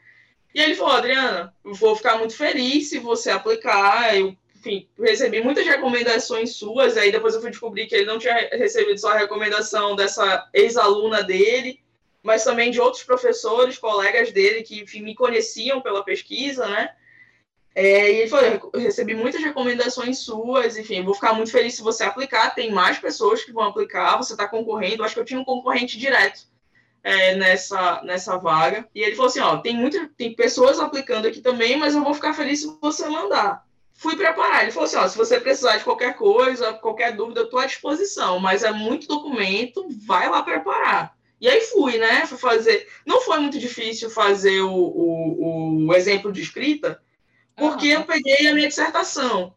[0.56, 4.18] E ele falou, Adriana, eu vou ficar muito feliz se você aplicar.
[4.18, 8.50] Eu, enfim, recebi muitas recomendações suas, aí depois eu fui descobrir que ele não tinha
[8.54, 11.83] recebido só a recomendação dessa ex-aluna dele.
[12.24, 16.90] Mas também de outros professores, colegas dele que enfim, me conheciam pela pesquisa, né?
[17.76, 21.82] É, e ele falou: eu recebi muitas recomendações suas, enfim, vou ficar muito feliz se
[21.82, 22.54] você aplicar.
[22.54, 25.04] Tem mais pessoas que vão aplicar, você está concorrendo.
[25.04, 26.42] Acho que eu tinha um concorrente direto
[27.04, 28.88] é, nessa, nessa vaga.
[28.94, 32.14] E ele falou assim: ó, tem, muita, tem pessoas aplicando aqui também, mas eu vou
[32.14, 33.66] ficar feliz se você mandar.
[33.92, 34.64] Fui preparar.
[34.64, 37.66] Ele falou assim: ó, se você precisar de qualquer coisa, qualquer dúvida, eu estou à
[37.66, 41.16] disposição, mas é muito documento, vai lá preparar.
[41.43, 42.25] E aí fui, né?
[42.25, 42.88] Fui fazer.
[43.06, 47.01] Não foi muito difícil fazer o, o, o exemplo de escrita
[47.53, 49.53] porque eu peguei a minha dissertação.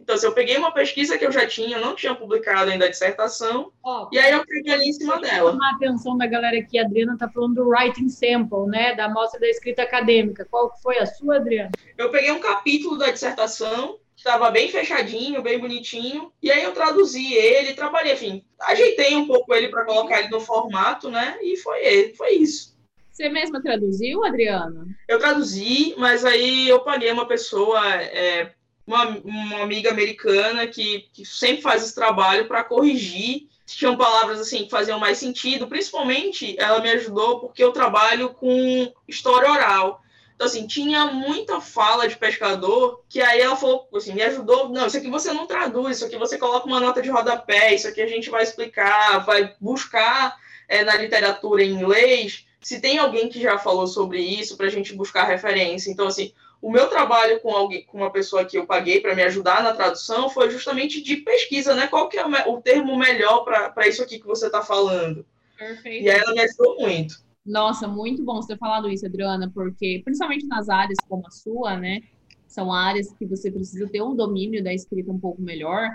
[0.00, 2.88] Então, assim, eu peguei uma pesquisa que eu já tinha, não tinha publicado ainda a
[2.88, 5.50] dissertação, Ó, e aí eu peguei ali em cima dela.
[5.50, 8.94] chamar a atenção da galera aqui, a Adriana está falando do writing sample, né?
[8.94, 10.46] Da amostra da escrita acadêmica.
[10.50, 11.70] Qual foi a sua, Adriana?
[11.98, 17.32] Eu peguei um capítulo da dissertação, estava bem fechadinho, bem bonitinho, e aí eu traduzi
[17.32, 21.38] ele, trabalhei, enfim, ajeitei um pouco ele para colocar ele no formato, né?
[21.40, 22.76] E foi ele, foi isso.
[23.12, 24.84] Você mesma traduziu, Adriana?
[25.08, 28.52] Eu traduzi, mas aí eu paguei uma pessoa, é,
[28.84, 33.48] uma, uma amiga americana que, que sempre faz esse trabalho para corrigir.
[33.64, 38.92] Tinham palavras assim que faziam mais sentido, principalmente ela me ajudou porque eu trabalho com
[39.08, 40.02] história oral.
[40.36, 44.68] Então, assim, tinha muita fala de pescador que aí ela falou, assim, me ajudou.
[44.68, 47.88] Não, isso aqui você não traduz, isso aqui você coloca uma nota de rodapé, isso
[47.88, 50.36] aqui a gente vai explicar, vai buscar
[50.68, 54.70] é, na literatura em inglês se tem alguém que já falou sobre isso para a
[54.70, 55.88] gente buscar referência.
[55.88, 59.22] Então, assim, o meu trabalho com alguém, com uma pessoa que eu paguei para me
[59.22, 61.86] ajudar na tradução foi justamente de pesquisa, né?
[61.86, 65.24] Qual que é o, termo melhor para isso aqui que você está falando?
[65.56, 66.04] Perfeito.
[66.04, 67.25] E aí ela me ajudou muito.
[67.46, 71.76] Nossa, muito bom você ter falado isso, Adriana, porque principalmente nas áreas como a sua,
[71.78, 72.00] né?
[72.48, 75.88] São áreas que você precisa ter um domínio da escrita um pouco melhor.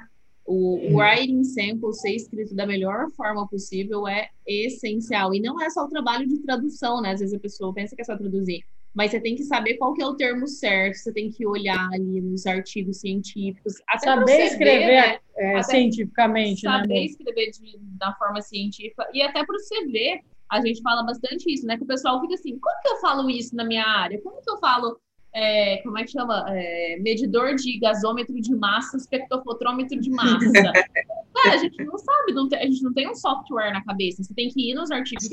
[0.45, 5.33] O, o writing sample ser escrito da melhor forma possível é essencial.
[5.33, 7.11] E não é só o trabalho de tradução, né?
[7.11, 8.63] Às vezes a pessoa pensa que é só traduzir.
[8.93, 11.89] Mas você tem que saber qual que é o termo certo, você tem que olhar
[11.93, 13.75] ali nos artigos científicos.
[14.03, 15.19] Saber ver, escrever né?
[15.37, 16.71] é, cientificamente, né?
[16.71, 17.05] saber amor?
[17.05, 20.19] escrever de, da forma científica e até para você ver,
[20.51, 21.77] a gente fala bastante isso, né?
[21.77, 24.21] Que o pessoal fica assim, como que eu falo isso na minha área?
[24.21, 24.99] Como que eu falo,
[25.33, 26.45] é, como é que chama?
[26.49, 30.39] É, medidor de gasômetro de massa, espectrofotrômetro de massa.
[31.45, 34.21] É, a gente não sabe, não tem- a gente não tem um software na cabeça.
[34.21, 35.29] Você tem que ir nos artigos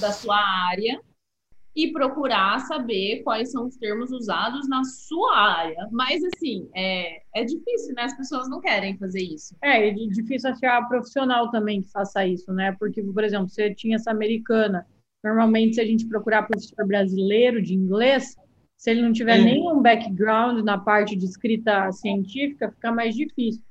[0.00, 0.36] da sua
[0.70, 0.98] área
[1.80, 5.88] e procurar saber quais são os termos usados na sua área.
[5.92, 8.02] Mas, assim, é, é difícil, né?
[8.02, 9.54] As pessoas não querem fazer isso.
[9.62, 12.74] É, e di- difícil achar profissional também que faça isso, né?
[12.80, 14.84] Porque, por exemplo, você tinha essa americana.
[15.22, 18.34] Normalmente, se a gente procurar professor brasileiro de inglês,
[18.76, 19.44] se ele não tiver Uhum.
[19.44, 23.62] nenhum background na parte de escrita científica, fica mais difícil.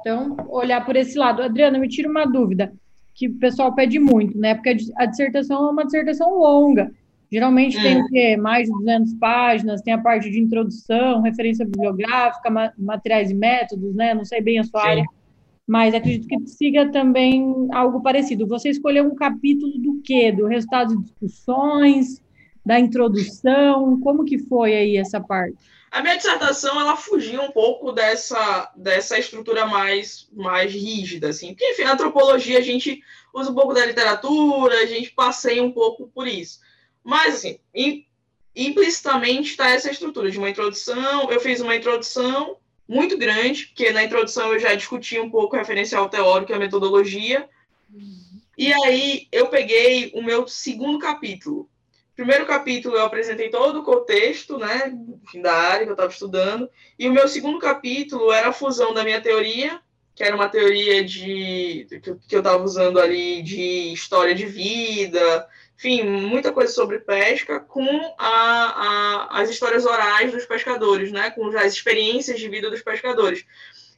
[0.00, 1.42] Então, olhar por esse lado.
[1.42, 2.72] Adriana, me tira uma dúvida,
[3.14, 4.54] que o pessoal pede muito, né?
[4.56, 6.90] Porque a dissertação é uma dissertação longa.
[7.32, 8.04] Geralmente tem Hum.
[8.04, 8.36] o quê?
[8.36, 13.94] Mais de 200 páginas, tem a parte de introdução, referência bibliográfica, ma- materiais e métodos,
[13.94, 14.12] né?
[14.12, 14.88] Não sei bem a sua Sim.
[14.88, 15.04] área,
[15.66, 18.46] mas acredito que siga também algo parecido.
[18.48, 20.30] Você escolheu um capítulo do quê?
[20.30, 22.20] Do resultado de discussões,
[22.66, 23.98] da introdução?
[24.00, 25.56] Como que foi aí essa parte?
[25.90, 31.48] A minha dissertação, ela fugia um pouco dessa, dessa estrutura mais, mais rígida, assim.
[31.48, 33.00] Porque, enfim, na antropologia a gente
[33.34, 36.60] usa um pouco da literatura, a gente passeia um pouco por isso.
[37.04, 38.06] Mas, assim, im-
[38.54, 41.30] implicitamente está essa estrutura de uma introdução.
[41.30, 42.56] Eu fiz uma introdução
[42.88, 46.58] muito grande, porque na introdução eu já discuti um pouco o referencial teórico e a
[46.58, 47.48] metodologia.
[48.56, 51.68] E aí eu peguei o meu segundo capítulo.
[52.14, 54.92] Primeiro capítulo eu apresentei todo o contexto, né,
[55.40, 59.02] da área que eu estava estudando, e o meu segundo capítulo era a fusão da
[59.02, 59.80] minha teoria,
[60.14, 61.86] que era uma teoria de
[62.28, 65.48] que eu estava usando ali de história de vida,
[65.82, 67.84] enfim, muita coisa sobre pesca, com
[68.16, 73.44] a, a- as histórias orais dos pescadores, né, com as experiências de vida dos pescadores.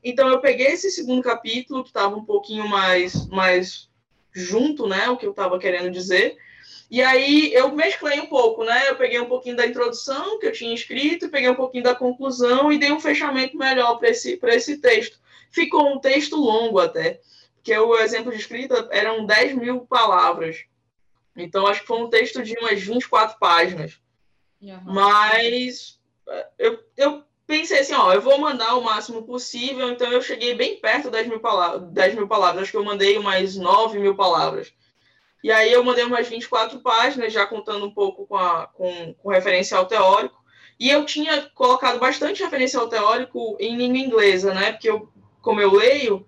[0.02, 3.90] Então eu peguei esse segundo capítulo que estava um pouquinho mais mais
[4.32, 6.36] junto, né, o que eu estava querendo dizer.
[6.90, 8.88] E aí eu mesclei um pouco, né?
[8.88, 12.70] Eu peguei um pouquinho da introdução que eu tinha escrito, peguei um pouquinho da conclusão
[12.72, 15.18] e dei um fechamento melhor para esse, para esse texto.
[15.50, 17.20] Ficou um texto longo até,
[17.56, 20.64] porque o exemplo de escrita eram 10 mil palavras.
[21.36, 24.00] Então, acho que foi um texto de umas 24 páginas.
[24.84, 30.22] Mas eh, eu, eu pensei assim, ó, eu vou mandar o máximo possível, então eu
[30.22, 32.62] cheguei bem perto das mil palavras, 10 mil palavras.
[32.62, 34.72] Acho que eu mandei umas 9 mil palavras.
[35.42, 39.28] E aí eu mandei umas 24 páginas, já contando um pouco com, a, com, com
[39.28, 40.42] referencial teórico.
[40.80, 44.72] E eu tinha colocado bastante referencial teórico em língua inglesa, né?
[44.72, 46.26] Porque eu, como eu leio,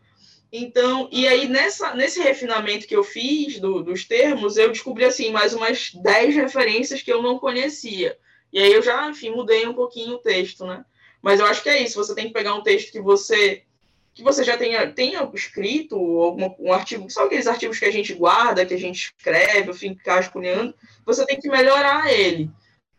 [0.58, 5.30] Então, e aí nessa, nesse refinamento que eu fiz do, dos termos, eu descobri assim
[5.30, 8.16] mais umas 10 referências que eu não conhecia.
[8.50, 10.82] E aí eu já, enfim, mudei um pouquinho o texto, né?
[11.20, 13.62] Mas eu acho que é isso, você tem que pegar um texto que você
[14.14, 18.14] que você já tenha, tenha escrito, algum, um artigo, são aqueles artigos que a gente
[18.14, 22.50] guarda, que a gente escreve, enfim, fica rascunhando, você tem que melhorar ele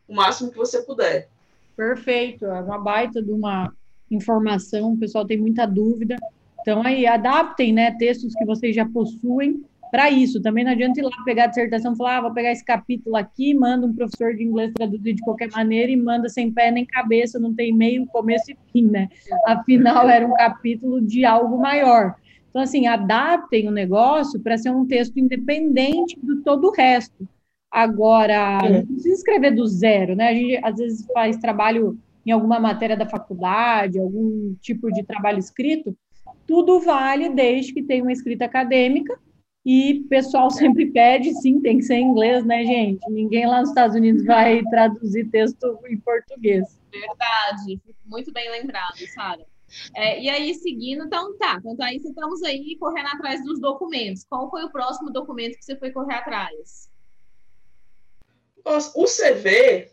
[0.07, 1.27] o máximo que você puder.
[1.75, 3.73] Perfeito, é uma baita de uma
[4.11, 6.17] informação, o pessoal tem muita dúvida.
[6.61, 10.41] Então aí adaptem, né, textos que vocês já possuem para isso.
[10.41, 13.15] Também não adianta ir lá pegar a dissertação e falar, ah, vou pegar esse capítulo
[13.15, 16.85] aqui, manda um professor de inglês traduzir de qualquer maneira e manda sem pé nem
[16.85, 19.09] cabeça, não tem meio, começo e fim, né?
[19.45, 22.15] Afinal, era um capítulo de algo maior.
[22.49, 27.27] Então, assim, adaptem o negócio para ser um texto independente do todo o resto.
[27.69, 30.29] Agora, não precisa escrever do zero, né?
[30.29, 35.37] A gente às vezes faz trabalho em alguma matéria da faculdade, algum tipo de trabalho
[35.37, 35.95] escrito,
[36.47, 39.19] tudo vale desde que tenha uma escrita acadêmica
[39.65, 43.01] e o pessoal sempre pede, sim, tem que ser em inglês, né, gente?
[43.11, 46.79] Ninguém lá nos Estados Unidos vai traduzir texto em português.
[46.89, 49.45] Verdade, muito bem lembrado, Sara.
[49.93, 51.59] É, e aí, seguindo, então tá.
[51.65, 54.23] Então aí estamos aí correndo atrás dos documentos.
[54.23, 56.89] Qual foi o próximo documento que você foi correr atrás?
[58.63, 59.91] Nossa, o CV,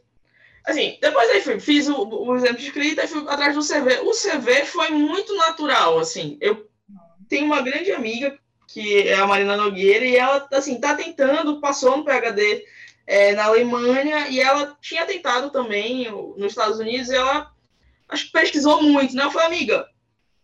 [0.64, 4.00] assim, depois aí fui, fiz o, o exemplo de escrita e fui atrás do CV.
[4.00, 6.38] O CV foi muito natural, assim.
[6.40, 6.68] Eu
[7.28, 11.96] tenho uma grande amiga que é a Marina Nogueira e ela, assim, tá tentando, passou
[11.96, 12.64] no PhD
[13.06, 17.52] é, na Alemanha e ela tinha tentado também nos Estados Unidos e ela
[18.08, 19.24] acho que pesquisou muito, né?
[19.24, 19.86] Eu falei, amiga,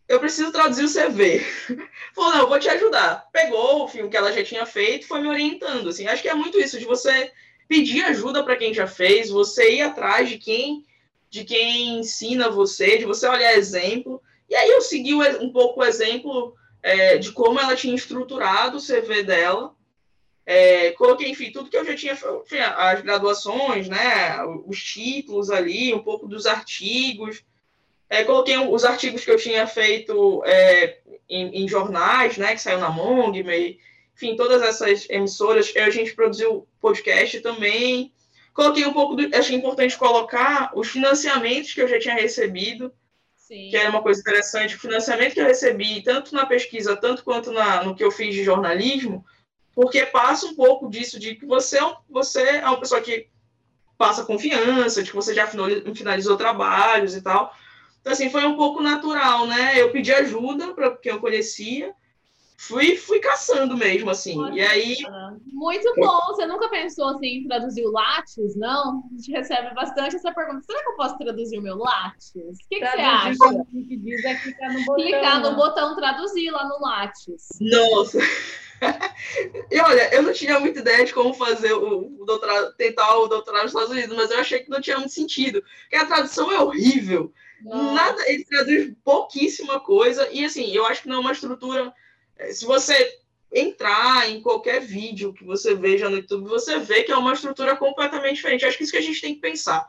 [0.09, 1.41] eu preciso traduzir o CV.
[2.15, 3.29] Falou, não, eu vou te ajudar.
[3.33, 6.07] Pegou o filme que ela já tinha feito, foi me orientando, assim.
[6.07, 7.33] Acho que é muito isso de você
[7.71, 10.85] pedir ajuda para quem já fez, você ir atrás de quem
[11.31, 14.21] de quem ensina você, de você olhar exemplo.
[14.49, 18.85] E aí eu segui um pouco o exemplo é, de como ela tinha estruturado o
[18.85, 19.73] CV dela.
[20.45, 25.95] É, coloquei, enfim, tudo que eu já tinha, tinha, as graduações, né, os títulos ali,
[25.95, 27.45] um pouco dos artigos.
[28.09, 32.81] É, coloquei os artigos que eu tinha feito é, em, em, jornais, né, que saiu
[32.81, 33.79] na Mongme,
[34.21, 38.13] enfim, todas essas emissoras, a gente produziu podcast também.
[38.53, 42.93] Coloquei um pouco, do, achei importante colocar os financiamentos que eu já tinha recebido,
[43.35, 43.71] Sim.
[43.71, 44.77] que era uma coisa interessante.
[44.77, 48.35] O financiamento que eu recebi, tanto na pesquisa, tanto quanto na, no que eu fiz
[48.35, 49.25] de jornalismo,
[49.75, 53.27] porque passa um pouco disso, de que você é, um, você é uma pessoa que
[53.97, 57.55] passa confiança, de que você já finalizou trabalhos e tal.
[58.03, 59.81] Então, assim, foi um pouco natural, né?
[59.81, 61.95] Eu pedi ajuda para quem eu conhecia,
[62.61, 64.39] fui, fui caçando mesmo, assim.
[64.39, 64.97] Olha, e aí.
[65.47, 66.21] Muito bom.
[66.27, 69.03] Você nunca pensou assim em traduzir o Lattes, não?
[69.11, 70.63] A gente recebe bastante essa pergunta.
[70.67, 72.35] Será que eu posso traduzir o meu Lattes?
[72.35, 73.65] O que, que você acha?
[73.73, 75.05] Que diz é clicar no botão.
[75.05, 77.49] Clicar no botão traduzir lá no Lattes.
[77.61, 78.19] Nossa!
[79.71, 83.27] e olha, eu não tinha muita ideia de como fazer o, o doutorado, tentar o
[83.27, 85.63] doutorado nos Estados Unidos, mas eu achei que não tinha muito sentido.
[85.83, 87.33] Porque a tradução é horrível.
[87.63, 87.93] Nossa.
[87.93, 90.29] Nada, ele traduz pouquíssima coisa.
[90.31, 91.93] E assim, eu acho que não é uma estrutura
[92.53, 93.21] se você
[93.53, 97.77] entrar em qualquer vídeo que você veja no YouTube, você vê que é uma estrutura
[97.77, 98.65] completamente diferente.
[98.65, 99.87] Acho que isso que a gente tem que pensar.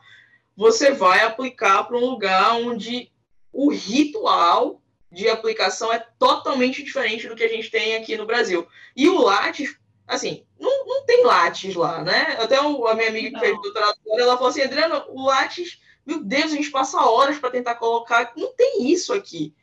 [0.56, 3.10] Você vai aplicar para um lugar onde
[3.52, 8.66] o ritual de aplicação é totalmente diferente do que a gente tem aqui no Brasil.
[8.96, 12.36] E o Lattes, assim, não, não tem Lattes lá, né?
[12.40, 13.40] Até a minha amiga que não.
[13.40, 17.50] fez doutorado ela falou assim, Adriana, o Lattes, meu Deus, a gente passa horas para
[17.50, 18.32] tentar colocar.
[18.36, 19.54] Não tem isso aqui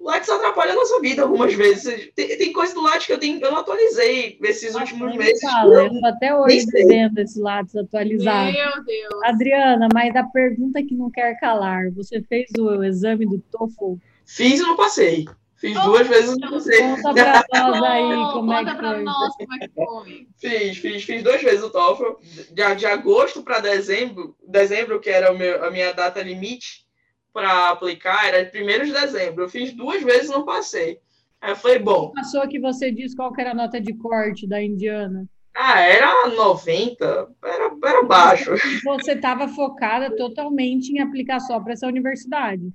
[0.00, 2.10] o Lattes atrapalha a nossa vida algumas vezes.
[2.14, 5.42] Tem, tem coisa do Lattes que eu, tenho, eu não atualizei esses últimos meses.
[5.42, 8.50] Fala, eu tô até hoje vendo esse Lattes atualizado.
[8.50, 9.22] Meu Deus.
[9.24, 13.96] Adriana, mas a pergunta que não quer calar, você fez o exame do TOEFL?
[14.24, 15.26] Fiz e não passei.
[15.56, 16.80] Fiz oh, duas vezes e não passei.
[16.80, 19.02] Conta pra nós aí oh, como conta é que pra foi.
[19.02, 20.26] nós como é que foi.
[20.38, 22.16] Fiz, fiz, fiz duas vezes o TOEFL.
[22.52, 26.86] De, de agosto para dezembro, dezembro, que era o meu, a minha data limite,
[27.32, 29.44] para aplicar era 1 de dezembro.
[29.44, 31.00] Eu fiz duas vezes e não passei.
[31.40, 32.12] Aí eu falei, bom.
[32.12, 35.26] Passou que você disse qual que era a nota de corte da Indiana?
[35.54, 38.52] Ah, era 90, era, era baixo.
[38.84, 42.72] Você estava focada totalmente em aplicar só para essa universidade.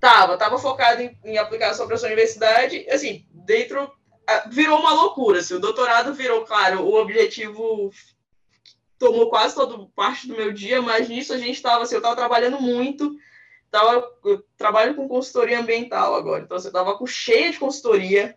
[0.00, 2.86] Tava, tava focada em, em aplicar só para essa universidade.
[2.90, 3.92] Assim, dentro.
[4.50, 5.40] Virou uma loucura.
[5.40, 7.92] Assim, o doutorado virou, claro, o objetivo
[8.98, 12.16] tomou quase toda parte do meu dia, mas nisso a gente estava, assim, eu estava
[12.16, 13.16] trabalhando muito
[13.70, 18.36] tava, eu trabalho com consultoria ambiental agora, então você tava com cheia de consultoria.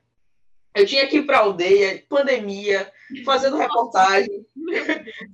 [0.75, 2.91] Eu tinha que ir para a aldeia, pandemia,
[3.23, 4.45] fazendo reportagem.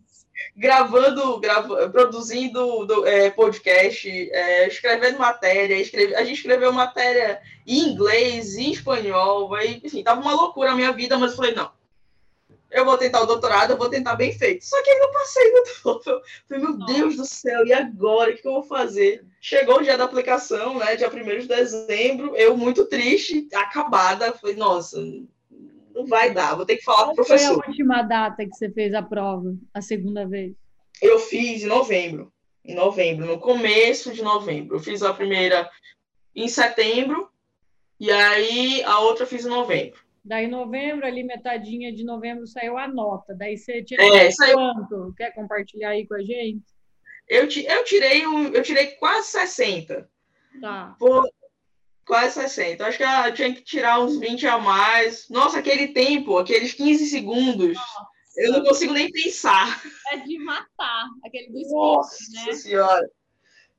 [0.55, 7.79] gravando, grava, produzindo do- é, podcast, é, escrevendo matéria, escreve, a gente escreveu matéria em
[7.89, 11.71] inglês, em espanhol, aí, enfim, tava uma loucura a minha vida, mas eu falei, não,
[12.71, 14.63] eu vou tentar o doutorado, eu vou tentar bem feito.
[14.65, 16.19] Só que aí não passei no TOEFL.
[16.47, 18.31] Falei, meu Deus do céu, e agora?
[18.31, 19.25] O que eu vou fazer?
[19.41, 24.55] Chegou o dia da aplicação, né, dia 1 de dezembro, eu muito triste, acabada, falei,
[24.55, 25.01] nossa,
[25.93, 27.67] não vai dar, vou ter que falar Qual pro foi a professor.
[27.67, 30.53] última data que você fez a prova, a segunda vez?
[31.01, 32.31] Eu fiz em novembro.
[32.63, 34.75] Em novembro, no começo de novembro.
[34.75, 35.69] Eu fiz a primeira
[36.35, 37.29] em setembro
[37.99, 39.99] e aí a outra eu fiz em novembro.
[40.29, 43.33] Daí, novembro, ali, metadinha de novembro, saiu a nota.
[43.33, 44.53] Daí você tinha É, saiu.
[44.53, 45.11] quanto?
[45.17, 46.63] Quer compartilhar aí com a gente?
[47.27, 50.07] Eu, eu tirei um, eu tirei quase 60.
[50.61, 50.95] Tá.
[50.99, 51.27] Pô,
[52.05, 52.85] quase 60.
[52.85, 55.27] Acho que eu tinha que tirar uns 20 a mais.
[55.29, 57.75] Nossa, aquele tempo, aqueles 15 segundos,
[58.37, 59.81] eu não consigo nem pensar.
[60.11, 61.07] É de matar.
[61.25, 62.53] Aquele do Nossa né?
[62.53, 63.09] senhora.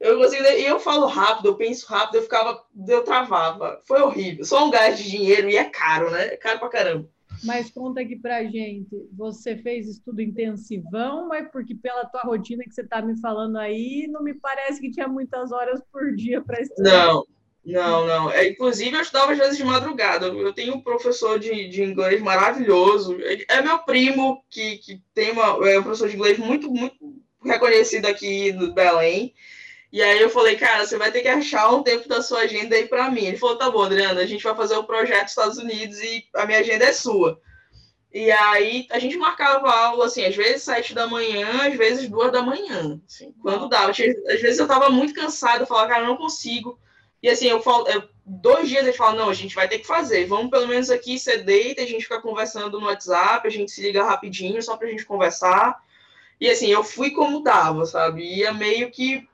[0.00, 3.80] Eu consigo, e eu falo rápido, eu penso rápido, eu ficava, eu travava.
[3.86, 4.44] Foi horrível.
[4.44, 6.28] Só um gás de dinheiro e é caro, né?
[6.28, 7.08] É caro pra caramba.
[7.44, 12.72] Mas conta aqui pra gente, você fez estudo intensivão, mas porque pela tua rotina que
[12.74, 16.60] você tá me falando aí, não me parece que tinha muitas horas por dia para
[16.60, 17.06] estudar.
[17.06, 17.26] Não,
[17.64, 18.30] não, não.
[18.30, 20.26] É, inclusive, eu estudava às vezes de madrugada.
[20.26, 23.14] Eu tenho um professor de, de inglês maravilhoso.
[23.20, 27.14] Ele- É meu primo, que, que tem uma, é um professor de inglês muito, muito
[27.42, 29.32] reconhecido aqui no Belém.
[29.92, 32.76] E aí eu falei, cara, você vai ter que achar um tempo da sua agenda
[32.76, 33.24] aí para mim.
[33.26, 36.24] Ele falou, tá bom, Adriana, a gente vai fazer o projeto dos Estados Unidos e
[36.34, 37.40] a minha agenda é sua.
[38.12, 42.32] E aí a gente marcava aula, assim, às vezes sete da manhã, às vezes duas
[42.32, 43.90] da manhã, assim, quando dava.
[43.90, 46.78] Às vezes eu tava muito cansada, eu falava, cara, não consigo.
[47.22, 49.86] E assim, eu falo, eu- dois dias eles falam, não, a gente vai ter que
[49.86, 50.26] fazer.
[50.26, 53.82] Vamos pelo menos aqui, você deita, a gente fica conversando no WhatsApp, a gente se
[53.82, 55.78] liga rapidinho, só pra gente conversar.
[56.40, 58.22] E assim, eu fui como dava, sabe?
[58.24, 59.28] Ia meio que,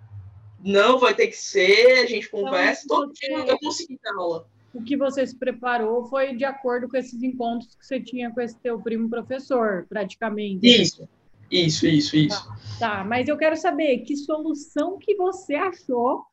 [0.65, 2.85] não, vai ter que ser, a gente conversa.
[2.89, 4.49] Todo você- dia eu consegui dar aula.
[4.75, 8.41] O que você se preparou foi de acordo com esses encontros que você tinha com
[8.41, 10.67] esse teu primo professor, praticamente.
[10.67, 11.09] Isso,
[11.51, 12.47] isso, isso, isso.
[12.79, 16.25] Tá, mas eu quero saber que solução que você achou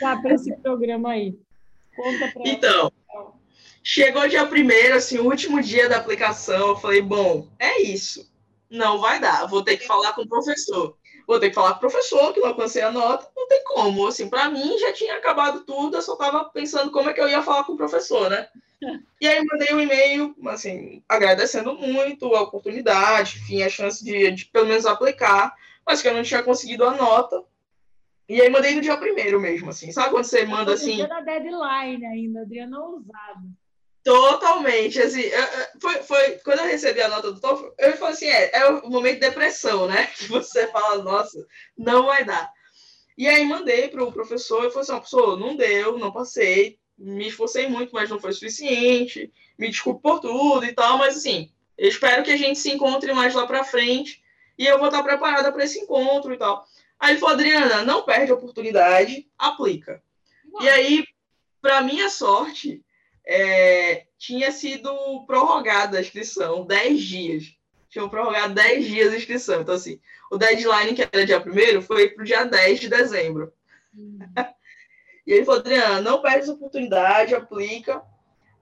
[0.00, 1.38] para esse programa aí.
[1.94, 2.92] Conta pra Então,
[3.82, 8.30] chegou dia primeiro, assim, o último dia da aplicação, eu falei, bom, é isso.
[8.70, 10.96] Não vai dar, vou ter que falar com o professor.
[11.26, 14.06] Vou ter que falar com o professor, que não alcancei a nota, não tem como.
[14.06, 17.28] Assim, para mim já tinha acabado tudo, eu só estava pensando como é que eu
[17.28, 18.48] ia falar com o professor, né?
[19.18, 24.44] E aí mandei um e-mail, assim, agradecendo muito a oportunidade, enfim, a chance de, de
[24.44, 25.54] pelo menos aplicar,
[25.86, 27.42] mas que eu não tinha conseguido a nota.
[28.28, 29.90] E aí mandei no dia primeiro mesmo, assim.
[29.90, 30.96] Sabe quando você manda No assim?
[30.96, 33.40] dia da deadline ainda, Adriana ousada.
[34.06, 35.24] Totalmente, assim,
[35.80, 38.88] foi, foi, quando eu recebi a nota do TOEFL, eu falei assim, é, é o
[38.88, 41.44] momento de depressão, né, que você fala, nossa,
[41.76, 42.48] não vai dar.
[43.18, 46.78] E aí mandei para o professor, e falei assim, ó, professor, não deu, não passei,
[46.96, 51.50] me esforcei muito, mas não foi suficiente, me desculpe por tudo e tal, mas assim,
[51.76, 54.22] eu espero que a gente se encontre mais lá para frente,
[54.56, 56.64] e eu vou estar preparada para esse encontro e tal.
[57.00, 60.00] Aí ele falou, Adriana, não perde a oportunidade, aplica.
[60.60, 61.04] E aí,
[61.60, 62.85] para minha sorte,
[63.26, 67.56] é, tinha sido prorrogada a inscrição, 10 dias.
[67.88, 69.62] Tinham prorrogado 10 dias a inscrição.
[69.62, 73.52] Então, assim, o deadline, que era dia 1 foi para o dia 10 de dezembro.
[75.26, 78.00] E ele falou, Adriana, não perde essa oportunidade, aplica.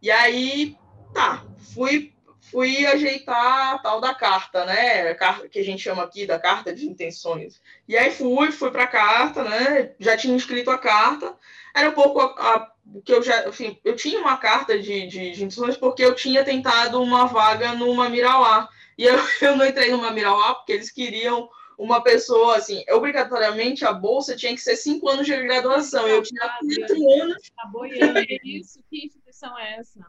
[0.00, 0.79] E aí,
[1.12, 5.11] tá, fui, fui ajeitar a tal da carta, né?
[5.11, 7.61] A carta que a gente chama aqui da carta de intenções.
[7.87, 9.92] E aí fui, fui para a carta, né?
[9.98, 11.37] Já tinha escrito a carta.
[11.74, 12.73] Era um pouco a, a
[13.05, 16.44] que eu já, enfim, eu tinha uma carta de, de, de intenções porque eu tinha
[16.44, 18.68] tentado uma vaga numa Mirauá.
[18.97, 23.92] E eu, eu não entrei numa Mirauá porque eles queriam uma pessoa, assim, obrigatoriamente a
[23.92, 26.07] bolsa tinha que ser cinco anos de graduação.
[26.07, 27.51] Eu tinha quatro anos.
[27.57, 28.25] Tá boiando.
[28.27, 28.81] Que isso?
[28.88, 30.01] Que instituição é essa?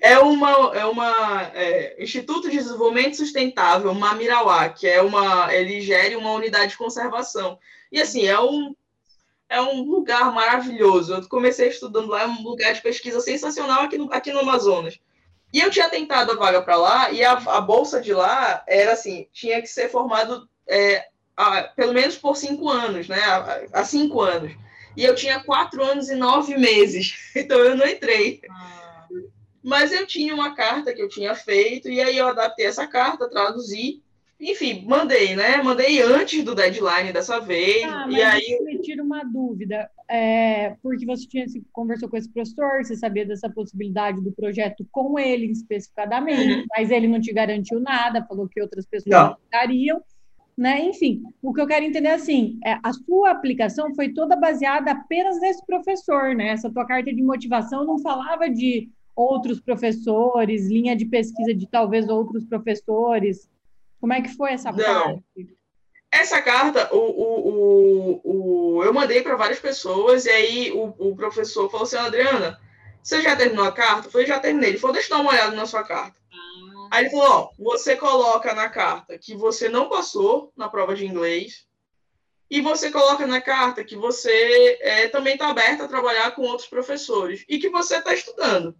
[0.00, 6.16] É uma, é uma é, Instituto de Desenvolvimento Sustentável, Mamirauá, que é uma, ele gere
[6.16, 7.58] uma unidade de conservação.
[7.92, 8.74] E assim, é um
[9.48, 11.14] é um lugar maravilhoso.
[11.14, 14.98] Eu comecei estudando lá, é um lugar de pesquisa sensacional aqui no, aqui no Amazonas.
[15.52, 18.92] E eu tinha tentado a vaga para lá, e a, a, bolsa de lá era
[18.92, 21.06] assim: tinha que ser formado é,
[21.36, 23.20] a, pelo menos por cinco anos, né?
[23.72, 24.52] Há cinco anos.
[24.96, 28.40] E eu tinha quatro anos e nove meses, então eu não entrei.
[28.50, 29.08] Ah.
[29.62, 33.28] Mas eu tinha uma carta que eu tinha feito, e aí eu adaptei essa carta,
[33.28, 34.02] traduzi,
[34.38, 35.62] enfim, mandei, né?
[35.62, 37.84] Mandei antes do deadline dessa vez.
[37.84, 38.60] Ah, e aí.
[38.64, 39.90] Me tira uma dúvida.
[40.08, 44.86] É, porque você tinha se conversou com esse professor, você sabia dessa possibilidade do projeto
[44.92, 46.64] com ele especificadamente, uhum.
[46.76, 50.02] mas ele não te garantiu nada, falou que outras pessoas dariam.
[50.56, 50.84] né?
[50.84, 54.92] Enfim, o que eu quero entender é assim, é, a sua aplicação foi toda baseada
[54.92, 56.48] apenas nesse professor, né?
[56.48, 62.06] Essa tua carta de motivação não falava de outros professores, linha de pesquisa de talvez
[62.06, 63.48] outros professores.
[64.00, 65.22] Como é que foi essa Não.
[65.24, 65.56] parte?
[66.12, 71.16] Essa carta, o, o, o, o- eu mandei para várias pessoas, e aí o, o
[71.16, 72.58] professor falou assim, Adriana,
[73.02, 74.06] você já terminou a carta?
[74.08, 74.70] Eu falei, já terminei.
[74.70, 76.18] Ele falou, deixa eu dar uma olhada na sua carta.
[76.90, 81.04] Aí ele falou, ó, você coloca na carta que você não passou na prova de
[81.04, 81.66] inglês,
[82.48, 86.68] e você coloca na carta que você é, também está aberta a trabalhar com outros
[86.68, 88.74] professores, e que você está estudando.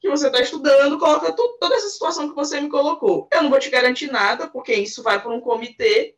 [0.00, 3.28] Que você está estudando, coloca tu- toda essa situação que você me colocou.
[3.30, 6.16] Eu não vou te garantir nada, porque isso vai para um comitê,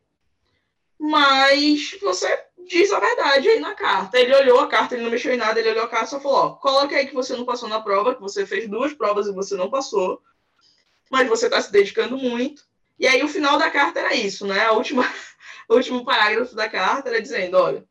[0.97, 4.17] mas você diz a verdade aí na carta.
[4.17, 6.19] Ele olhou a carta, ele não mexeu em nada, ele olhou a carta e só
[6.19, 9.27] falou: ó, coloca aí que você não passou na prova, que você fez duas provas
[9.27, 10.21] e você não passou,
[11.11, 12.65] mas você está se dedicando muito.
[12.97, 14.65] E aí o final da carta era isso, né?
[14.65, 15.03] A última,
[15.67, 17.83] o último parágrafo da carta era dizendo: olha,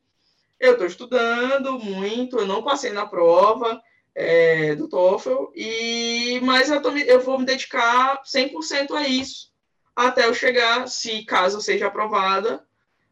[0.59, 3.82] eu estou estudando muito, eu não passei na prova
[4.15, 9.53] é, do TOEFL, e, mas eu, tô me- eu vou me dedicar 100% a isso
[9.95, 12.67] até eu chegar, se caso eu seja aprovada,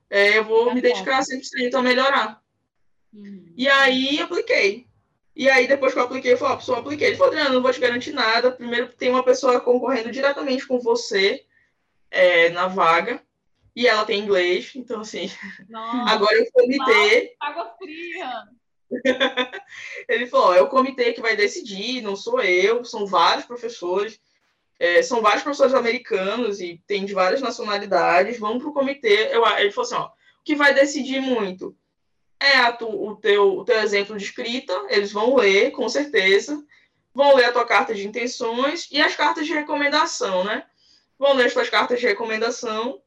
[0.08, 2.42] é, eu vou me dedicar 100% a melhorar.
[3.12, 3.52] Uhum.
[3.56, 4.86] E aí apliquei.
[5.36, 7.08] E aí, depois que eu apliquei, eu falei, ó, pessoal, eu apliquei.
[7.08, 8.50] Ele falou, Adriano, não vou te garantir nada.
[8.50, 11.44] Primeiro, tem uma pessoa concorrendo diretamente com você
[12.10, 13.22] é, na vaga.
[13.74, 14.72] E ela tem inglês.
[14.74, 15.30] Então, assim,
[15.68, 17.36] Nossa, agora o comitê.
[17.40, 18.48] água fria.
[20.08, 22.84] Ele falou, é o comitê que vai decidir, não sou eu.
[22.84, 24.20] São vários professores.
[24.78, 28.38] é, são vários professores americanos e tem de várias nacionalidades.
[28.38, 29.28] Vamos para o comitê.
[29.34, 31.76] Eu, ele falou assim, ó, o que vai decidir muito
[32.40, 36.62] é tu- o, teu, o teu exemplo de escrita, eles vão ler, com certeza,
[37.14, 40.64] vão ler a tua carta de intenções e as cartas de recomendação, né?
[41.18, 43.00] Vão ler as tuas cartas de recomendação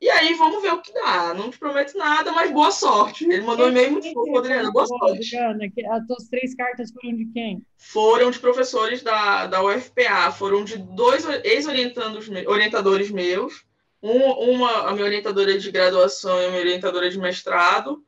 [0.00, 1.32] e aí vamos ver o que dá.
[1.34, 3.24] Não te prometo nada, mas boa sorte.
[3.24, 5.36] Ele mandou um e-mail muito fofo, Adriana, boa sorte.
[5.36, 7.66] Adriana, as tuas três cartas foram de quem?
[7.76, 13.64] Foram de professores da, da UFPA, foram de dois ex-orientadores orientadores meus,
[14.02, 14.18] um,
[14.52, 18.04] uma a minha orientadora de graduação e a minha orientadora de mestrado,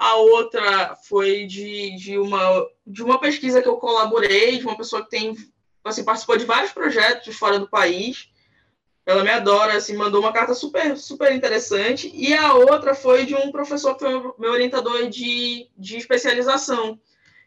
[0.00, 5.02] a outra foi de, de, uma, de uma pesquisa que eu colaborei, de uma pessoa
[5.02, 5.36] que tem
[5.84, 8.30] assim, participou de vários projetos fora do país.
[9.10, 12.10] Ela me adora, assim, mandou uma carta super, super interessante.
[12.14, 16.96] E a outra foi de um professor que foi meu orientador de, de especialização.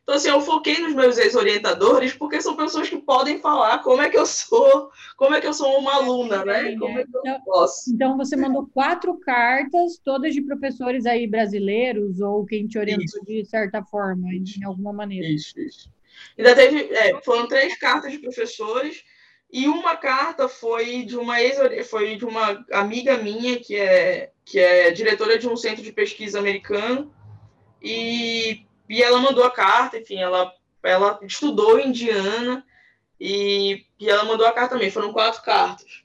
[0.04, 4.10] Então, assim, eu foquei nos meus ex-orientadores porque são pessoas que podem falar como é
[4.10, 6.76] que eu sou, como é que eu sou uma aluna, né?
[6.76, 7.90] Como é que eu posso.
[7.94, 13.26] Então, você mandou quatro cartas, todas de professores aí brasileiros, ou quem te orientou Isso.
[13.26, 15.26] de certa forma, em alguma maneira.
[15.26, 15.90] Isso, isso.
[16.38, 19.02] Ainda teve, é, foram três cartas de professores
[19.54, 24.60] e uma carta foi de uma ex foi de uma amiga minha que é que
[24.60, 27.14] é diretora de um centro de pesquisa americano
[27.82, 30.52] e, e ela mandou a carta, enfim, ela
[30.82, 32.66] ela estudou Indiana
[33.20, 34.92] e, e ela mandou a carta também.
[34.92, 36.04] Foram quatro cartas.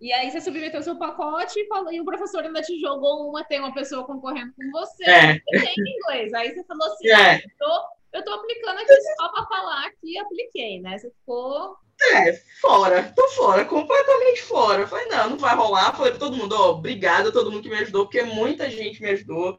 [0.00, 3.44] E aí você submeteu seu pacote e, falou, e o professor ainda te jogou uma,
[3.44, 6.32] tem uma pessoa concorrendo com você, É, e tem inglês.
[6.32, 7.14] Aí você falou assim, É.
[7.14, 7.82] ah, eu, tô,
[8.14, 10.96] eu tô aplicando aqui só para falar que apliquei, né?
[10.96, 11.76] Você ficou...
[12.02, 14.86] É, fora, tô fora, completamente fora.
[14.86, 15.94] Falei, não, não vai rolar.
[15.94, 19.02] Falei pra todo mundo, ó, obrigado a todo mundo que me ajudou, porque muita gente
[19.02, 19.58] me ajudou.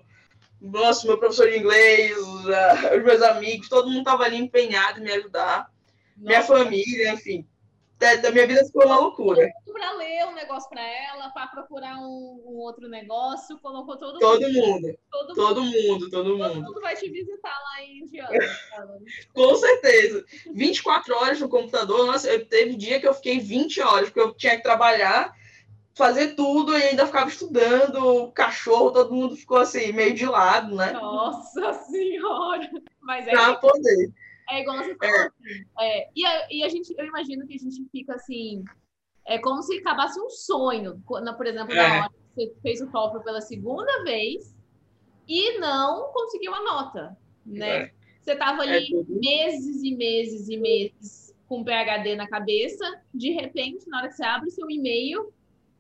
[0.59, 5.03] Nossa, meu professor de inglês, ah, os meus amigos, todo mundo tava ali empenhado em
[5.03, 5.71] me ajudar.
[6.15, 7.47] Minha Nossa, família, enfim.
[8.01, 9.47] Da, da minha vida ficou uma loucura.
[9.71, 14.41] para ler um negócio para ela, para procurar um, um outro negócio, colocou todo, Todo
[14.51, 14.55] mundo.
[14.81, 16.55] mundo, Todo, todo mundo, todo todo mundo.
[16.63, 18.31] mundo vai te visitar lá em Indiana.
[19.35, 20.25] Com certeza.
[20.51, 24.33] 24 horas no computador, nossa, eu teve dia que eu fiquei 20 horas, porque eu
[24.33, 25.33] tinha que trabalhar,
[25.93, 30.75] fazer tudo e ainda ficava estudando, o cachorro, todo mundo ficou assim, meio de lado,
[30.75, 30.91] né?
[30.93, 32.67] Nossa senhora!
[32.99, 34.11] Mas é, Pra poder.
[34.51, 35.15] É igual você falou.
[35.19, 38.63] assim, é, e, a, e a gente, eu imagino que a gente fica assim,
[39.25, 41.01] é como se acabasse um sonho.
[41.05, 41.99] Quando, por exemplo, na É.
[42.01, 44.55] hora que você fez o TOEFL pela segunda vez
[45.27, 47.77] e não conseguiu a nota, né?
[47.83, 47.91] É.
[48.21, 53.87] Você tava É ali meses e meses e meses com PHD na cabeça, de repente,
[53.89, 55.33] na hora que você abre o seu e-mail,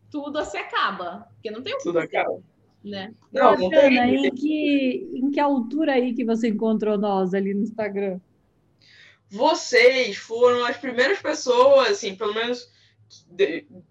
[0.09, 1.27] tudo se acaba.
[1.33, 2.41] Porque não tem o que Tudo fazer, acaba.
[2.83, 3.13] né?
[3.31, 4.25] Não, não tem.
[4.27, 8.19] em que, em que altura aí que você encontrou nós ali no Instagram?
[9.31, 12.69] Vocês foram as primeiras pessoas, assim, pelo menos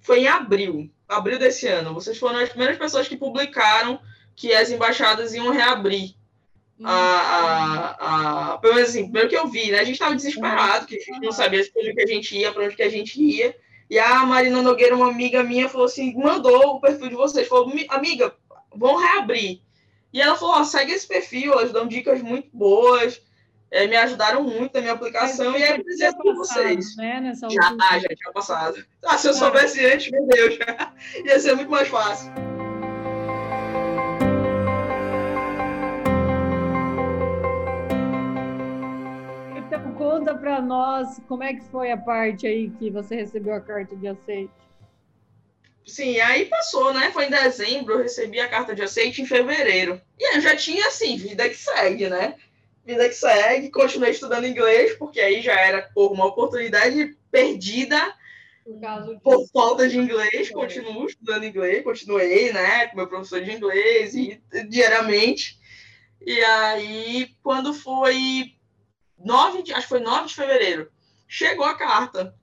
[0.01, 1.95] foi em abril, abril desse ano.
[1.95, 3.99] Vocês foram as primeiras pessoas que publicaram
[4.37, 6.15] que as embaixadas iam reabrir.
[6.83, 9.81] A, a, a, pelo menos assim, pelo que eu vi, né?
[9.81, 12.65] A gente estava desesperado, que a gente não sabia como que a gente ia, para
[12.65, 13.55] onde que a gente ia.
[13.89, 17.49] E a Marina Nogueira, uma amiga minha, falou assim, mandou o perfil de vocês.
[17.49, 18.35] Falou, "Mi- amiga,
[18.75, 19.61] vão reabrir.
[20.13, 23.21] E ela falou, segue esse perfil, elas dão dicas muito boas,
[23.71, 26.97] eh, me ajudaram muito na minha aplicação e é Mas presente passado, vocês.
[26.97, 28.85] Né, nessa Já, última- já tinha passado.
[29.05, 29.35] Ah, se eu Ah.
[29.35, 30.59] soubesse antes, meu Deus,
[31.25, 32.31] ia ser muito mais fácil.
[39.57, 43.61] Então conta para nós como é que foi a parte aí que você recebeu a
[43.61, 44.53] carta de aceite.
[45.87, 47.11] Sim, aí passou, né?
[47.11, 50.01] Foi em dezembro, eu recebi a carta de aceite em fevereiro.
[50.19, 52.37] E aí eu já tinha, assim, vida que segue, né?
[52.85, 57.99] Vida que segue, continuei estudando inglês, porque aí já era pô, uma oportunidade perdida
[58.65, 64.15] Por por falta de inglês, continuo estudando inglês, continuei, né, com meu professor de inglês
[64.15, 65.59] e diariamente.
[66.21, 68.55] E aí, quando foi
[69.19, 70.91] 9 de, acho que foi 9 de fevereiro,
[71.27, 72.35] chegou a carta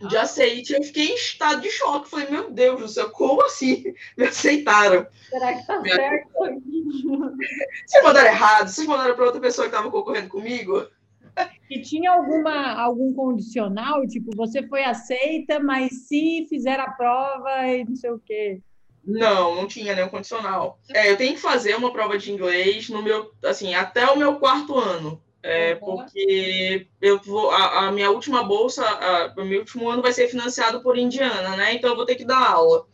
[0.00, 3.94] de aceite, eu fiquei em estado de choque, falei, meu Deus do céu, como assim?
[4.16, 5.06] Me aceitaram.
[5.28, 6.28] Será que tá certo?
[7.86, 10.86] Vocês mandaram errado, vocês mandaram para outra pessoa que estava concorrendo comigo?
[11.70, 14.06] E tinha alguma, algum condicional?
[14.06, 18.60] Tipo, você foi aceita, mas se fizer a prova e não sei o quê.
[19.04, 20.78] Não, não tinha nenhum condicional.
[20.90, 24.36] É, eu tenho que fazer uma prova de inglês no meu, assim, até o meu
[24.36, 25.22] quarto ano.
[25.50, 25.80] É, Uhum.
[25.80, 30.28] porque eu vou, a, a minha última bolsa, a- o meu último ano vai ser
[30.28, 31.74] financiado por Indiana, né?
[31.74, 32.86] Então eu vou ter que dar aula.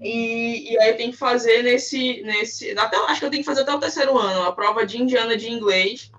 [0.00, 3.46] E, e aí eu tenho que fazer nesse, nesse, até, acho que eu tenho que
[3.46, 6.10] fazer até o terceiro ano, a prova de Indiana de inglês.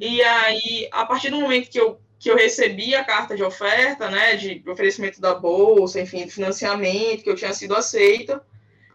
[0.00, 4.10] E aí, a partir do momento que eu, que eu recebi a carta de oferta,
[4.10, 8.42] né, de oferecimento da bolsa, enfim, de financiamento, que eu tinha sido aceita,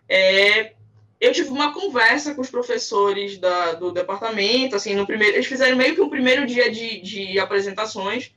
[0.10, 0.74] é,
[1.22, 5.78] eu tive uma conversa com os professores da, do departamento, assim, no primeiro, eles fizeram
[5.78, 8.32] meio que um primeiro dia de, de apresentações,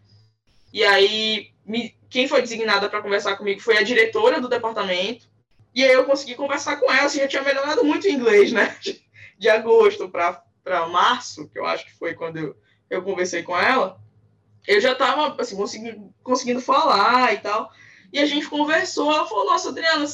[0.70, 5.26] e aí me- quem foi designada para conversar comigo foi a diretora do departamento,
[5.74, 8.76] e aí eu consegui conversar com ela, assim, já tinha melhorado muito o inglês, né,
[9.39, 12.57] de, agosto para março, que eu acho que foi quando eu,
[12.91, 13.99] eu conversei com ela,
[14.68, 17.70] eu já estava, assim, conseguindo, conseguindo falar e tal,
[18.12, 20.05] e a gente conversou, ela falou, nossa, Adriana,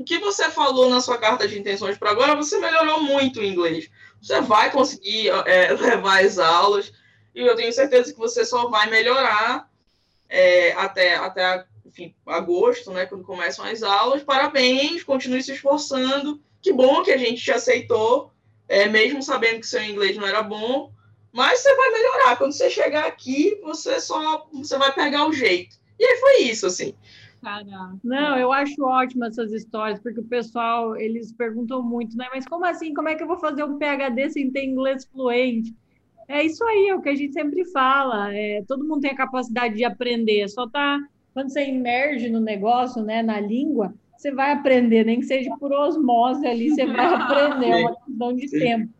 [0.00, 3.44] o que você falou na sua carta de intenções para agora, você melhorou muito o
[3.44, 3.90] inglês.
[4.20, 6.90] Você vai conseguir é, levar as aulas
[7.34, 9.68] e eu tenho certeza que você só vai melhorar
[10.26, 14.22] é, até, até enfim, agosto, né, quando começam as aulas.
[14.22, 16.40] Parabéns, continue se esforçando.
[16.62, 18.32] Que bom que a gente te aceitou,
[18.68, 20.92] é, mesmo sabendo que seu inglês não era bom.
[21.30, 22.36] Mas você vai melhorar.
[22.36, 25.76] Quando você chegar aqui, você só você vai pegar o jeito.
[25.98, 26.94] E aí foi isso, assim.
[27.42, 32.26] Cara, Não, eu acho ótimo essas histórias, porque o pessoal, eles perguntam muito, né?
[32.32, 32.92] Mas como assim?
[32.92, 35.74] Como é que eu vou fazer um PhD sem ter inglês fluente?
[36.28, 38.34] É isso aí, é o que a gente sempre fala.
[38.34, 41.00] É, todo mundo tem a capacidade de aprender, só tá
[41.32, 45.72] quando você imerge no negócio, né, na língua, você vai aprender, nem que seja por
[45.72, 48.92] osmose ali, você vai aprender, é uma questão de tempo.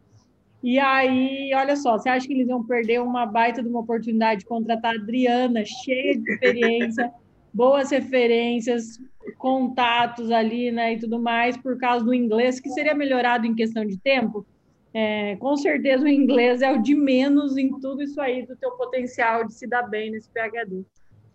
[0.62, 4.40] E aí, olha só, você acha que eles iam perder uma baita de uma oportunidade
[4.40, 7.10] de contratar a Adriana, cheia de experiência,
[7.52, 8.98] boas referências,
[9.38, 13.84] contatos ali, né, e tudo mais, por causa do inglês, que seria melhorado em questão
[13.84, 14.46] de tempo?
[14.92, 18.72] É, com certeza o inglês é o de menos em tudo isso aí do teu
[18.72, 20.84] potencial de se dar bem nesse PhD.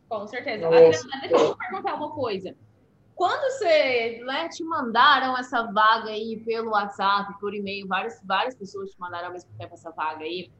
[0.09, 0.69] Com certeza.
[0.69, 2.55] Deixa eu te perguntar uma coisa.
[3.15, 8.91] Quando você né, te mandaram essa vaga aí pelo WhatsApp, por e-mail, várias, várias pessoas
[8.91, 10.51] te mandaram ao mesmo tempo essa vaga aí,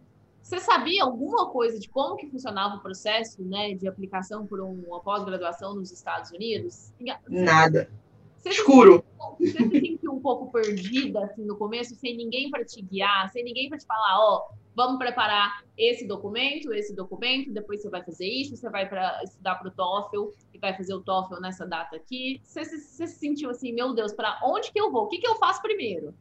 [0.45, 4.99] você sabia alguma coisa de como que funcionava o processo né, de aplicação por uma
[5.01, 6.93] pós-graduação nos Estados Unidos?
[7.27, 7.89] Nada.
[8.37, 9.03] Você se, Escuro.
[9.39, 13.43] você se sentiu um pouco perdida assim, no começo, sem ninguém para te guiar, sem
[13.43, 14.43] ninguém para te falar, ó,
[14.75, 19.55] vamos preparar esse documento, esse documento, depois você vai fazer isso, você vai para estudar
[19.55, 22.39] para o TOEFL e vai fazer o TOEFL nessa data aqui.
[22.43, 25.05] Você, se- você se sentiu assim, meu Deus, para onde que eu vou?
[25.05, 26.13] O que, que eu faço primeiro?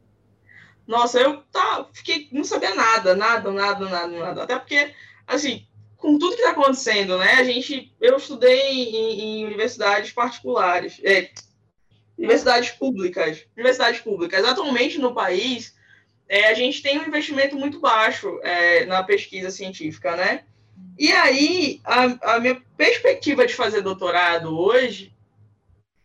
[0.87, 4.43] Nossa, eu tá, fiquei, não sabia nada, nada, nada, nada, nada.
[4.43, 4.93] Até porque,
[5.25, 5.65] assim,
[5.97, 7.33] com tudo que está acontecendo, né?
[7.33, 11.31] A gente, eu estudei em, em universidades particulares, é,
[12.17, 14.45] universidades públicas, universidades públicas.
[14.45, 15.75] Atualmente no país,
[16.29, 20.43] é, a gente tem um investimento muito baixo é, na pesquisa científica, né?
[20.97, 25.13] E aí, a, a minha perspectiva de fazer doutorado hoje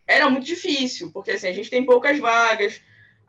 [0.07, 2.81] era muito difícil, porque assim, a gente tem poucas vagas,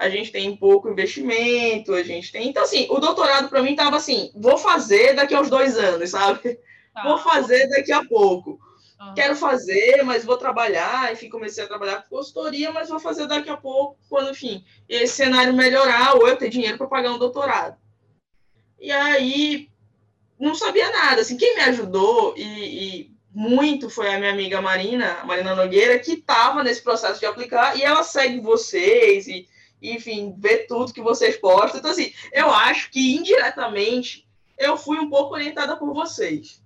[0.02, 2.50] a gente tem pouco investimento, a gente tem.
[2.50, 6.10] Então, assim, o doutorado para mim estava assim: vou fazer daqui a uns dois anos,
[6.12, 6.60] sabe?
[6.92, 7.04] Tá.
[7.04, 8.60] Vou fazer daqui a pouco.
[9.00, 9.14] Aham.
[9.14, 11.14] Quero fazer, mas vou trabalhar.
[11.14, 15.14] Enfim, comecei a trabalhar com consultoria, mas vou fazer daqui a pouco, quando, enfim, esse
[15.14, 17.78] cenário melhorar ou eu ter dinheiro para pagar um doutorado.
[18.80, 19.70] E aí,
[20.40, 21.22] não sabia nada.
[21.22, 22.44] Assim, quem me ajudou e,
[23.04, 27.78] e muito foi a minha amiga Marina, Marina Nogueira, que estava nesse processo de aplicar
[27.78, 29.48] e ela segue vocês e,
[29.82, 31.80] enfim, vê tudo que vocês postam.
[31.80, 34.28] Então, assim, eu acho que indiretamente
[34.58, 36.62] eu fui um pouco orientada por vocês.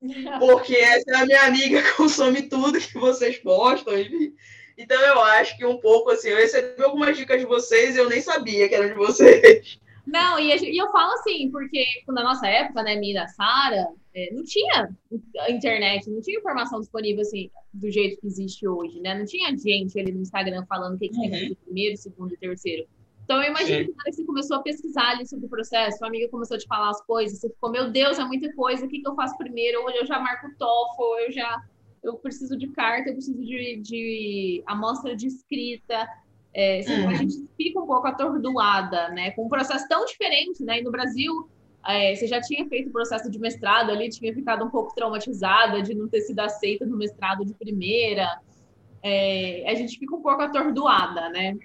[0.40, 4.34] Porque essa é a minha amiga, consome tudo que vocês postam, enfim.
[4.76, 8.08] Então eu acho que um pouco assim, eu recebi algumas dicas de vocês e eu
[8.08, 9.78] nem sabia que eram de vocês.
[10.06, 13.28] Não, e, gente- e eu falo assim, porque na nossa época, né, minha e da
[13.28, 14.90] Sara, é, não tinha
[15.48, 19.16] internet, não tinha informação disponível assim, do jeito que existe hoje, né?
[19.16, 22.34] Não tinha gente ali no Instagram falando o que, que tem que fazer primeiro, segundo
[22.34, 22.86] e terceiro.
[23.24, 23.92] Então eu imagino Sim.
[23.92, 26.90] que você começou a pesquisar ali sobre o processo, sua amiga começou a te falar
[26.90, 29.80] as coisas, você ficou, meu Deus, é muita coisa, o que, que eu faço primeiro?
[29.82, 31.62] Ou eu já marco o TOEFL, eu já
[32.02, 36.06] eu preciso de carta, eu preciso de, de amostra de escrita.
[36.54, 37.08] É, Uhum.
[37.08, 39.30] A gente fica um pouco atordoada, né?
[39.30, 40.80] Com um processo tão diferente, né?
[40.80, 41.48] E no Brasil,
[41.86, 45.82] é, você já tinha feito o processo de mestrado ali, tinha ficado um pouco traumatizada
[45.82, 48.38] de não ter sido aceita no mestrado de primeira.
[49.02, 51.56] É, a gente fica um pouco atordoada, né?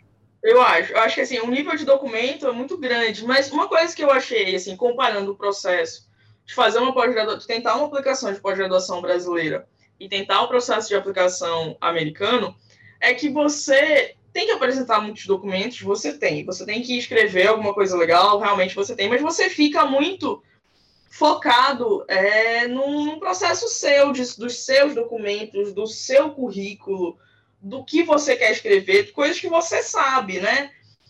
[0.41, 0.93] Eu acho.
[0.93, 3.25] Eu acho que assim, o nível de documento é muito grande.
[3.25, 6.07] Mas uma coisa que eu achei, assim, comparando o processo
[6.45, 9.67] de fazer uma pós-graduação, de tentar uma aplicação de pós-graduação brasileira
[9.99, 12.55] e tentar o processo de aplicação americano,
[13.01, 16.45] é que você tem que apresentar muitos documentos, você tem.
[16.45, 20.43] Você tem que escrever alguma coisa legal, realmente você tem, mas você fica muito
[21.09, 27.17] focado é, num, processo seu, de- dos seus documentos, do seu currículo,
[27.59, 30.69] do que você quer escrever, coisas que você sabe, né?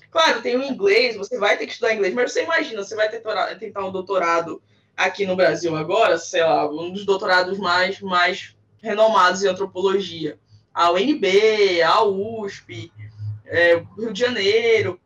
[0.10, 3.10] Claro, tem o inglês, você vai ter que estudar inglês, mas você imagina, você vai
[3.10, 4.62] tentar, tentar um doutorado
[4.96, 10.40] aqui no Brasil agora, sei lá, um dos doutorados mais, mais renomados em antropologia.
[10.74, 12.90] A UNB, a USP,
[13.48, 15.00] é, Rio de Janeiro.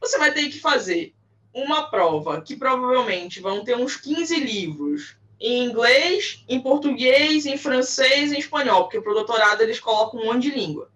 [0.00, 1.14] Você vai ter que fazer
[1.52, 8.32] uma prova que provavelmente vão ter uns 15 livros em inglês, em português, em francês
[8.32, 10.90] em espanhol, porque para o doutorado eles colocam um monte de língua.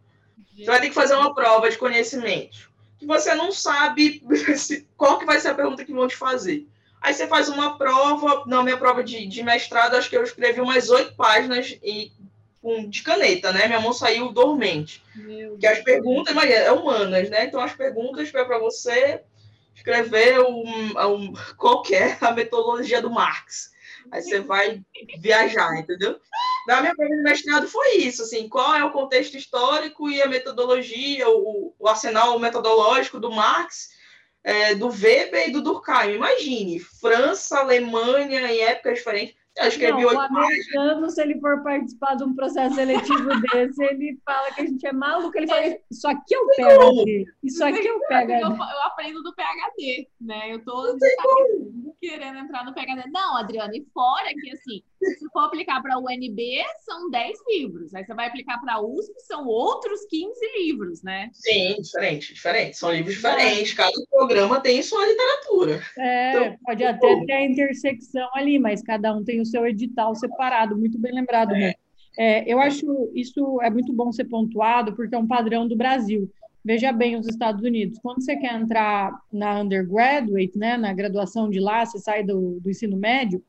[0.57, 2.71] Você vai ter que fazer uma prova de conhecimentos
[3.01, 4.23] que você não sabe
[4.95, 6.69] qual que vai ser a pergunta que vão te fazer.
[7.01, 10.61] Aí você faz uma prova, na minha prova de, de mestrado, acho que eu escrevi
[10.61, 12.13] umas oito páginas e,
[12.61, 13.67] com, de caneta, né?
[13.67, 15.03] Minha mão saiu dormente.
[15.59, 17.45] Que as perguntas, mas é humanas, né?
[17.45, 19.23] Então as perguntas é para você
[19.75, 23.71] escrever um, um, qualquer a metodologia do Marx.
[24.11, 24.81] Aí você vai
[25.19, 26.19] viajar, entendeu?
[26.67, 30.27] Na minha prova de mestrado foi isso, assim, qual é o contexto histórico e a
[30.27, 33.91] metodologia, o, o arsenal metodológico do Marx,
[34.43, 36.15] é, do Weber e do Durkheim.
[36.15, 39.40] Imagine, França, Alemanha, em épocas diferentes.
[39.57, 43.85] Eu escrevi Não, o oito americano, se ele for participar de um processo seletivo desse,
[43.85, 45.37] ele fala que a gente é maluco.
[45.37, 47.25] Ele fala, isso aqui é o PHD.
[47.43, 48.43] Isso aqui é o Eu, PHD.
[48.43, 50.55] eu aprendo do PHD, né?
[50.55, 50.97] Eu tô
[52.01, 53.11] querendo entrar no PHD.
[53.11, 57.95] Não, Adriana, e fora que, assim, se for aplicar para a UNB, são 10 livros.
[57.95, 61.31] Aí você vai aplicar para a USP, são outros 15 livros, né?
[61.33, 62.77] Sim, diferente, diferente.
[62.77, 63.75] São livros diferentes.
[63.75, 65.81] Cada programa tem sua literatura.
[65.99, 70.15] É, Então, pode até ter a intersecção ali, mas cada um tem o seu edital
[70.15, 71.79] separado, muito bem lembrado mesmo.
[72.19, 76.31] É, eu acho isso é muito bom ser pontuado, porque é um padrão do Brasil.
[76.63, 77.99] Veja bem os Estados Unidos.
[78.03, 82.69] Quando você quer entrar na undergraduate, né, na graduação de lá, você sai do, do
[82.69, 83.43] ensino médio,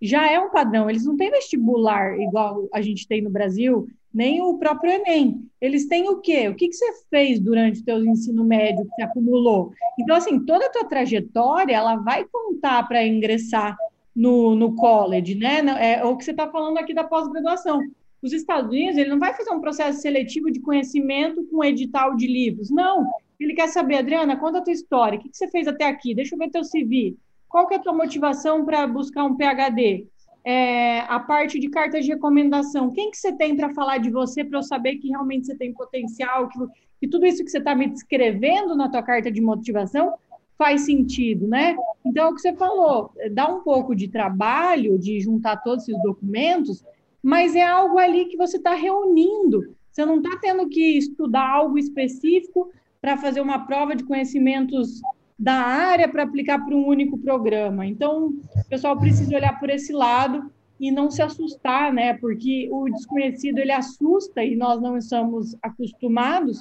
[0.00, 0.88] já é um padrão.
[0.88, 5.48] Eles não têm vestibular igual a gente tem no Brasil, nem o próprio Enem.
[5.60, 6.48] Eles têm o quê?
[6.48, 9.72] O que, que você fez durante o teu ensino médio que você acumulou?
[9.98, 13.76] Então, assim, toda a tua trajetória, ela vai contar para ingressar
[14.14, 15.62] no, no college, né?
[15.78, 17.80] É o que você está falando aqui da pós-graduação.
[18.20, 22.26] Os Estados Unidos, ele não vai fazer um processo seletivo de conhecimento com edital de
[22.26, 22.70] livros.
[22.70, 23.06] Não.
[23.38, 25.18] Ele quer saber, Adriana, conta a tua história.
[25.18, 26.14] O que, que você fez até aqui?
[26.14, 27.16] Deixa eu ver teu CV.
[27.48, 30.06] Qual que é a tua motivação para buscar um PhD?
[30.44, 32.90] É, a parte de cartas de recomendação.
[32.90, 35.72] Quem que você tem para falar de você para eu saber que realmente você tem
[35.72, 36.58] potencial, que,
[37.00, 40.14] que tudo isso que você está me descrevendo na tua carta de motivação
[40.56, 41.76] faz sentido, né?
[42.04, 46.02] Então, é o que você falou, dá um pouco de trabalho de juntar todos esses
[46.02, 46.84] documentos,
[47.22, 49.76] mas é algo ali que você está reunindo.
[49.90, 52.70] Você não está tendo que estudar algo específico
[53.00, 55.00] para fazer uma prova de conhecimentos
[55.38, 57.86] da área para aplicar para um único programa.
[57.86, 62.14] Então, o pessoal precisa olhar por esse lado e não se assustar, né?
[62.14, 66.60] Porque o desconhecido ele assusta e nós não estamos acostumados.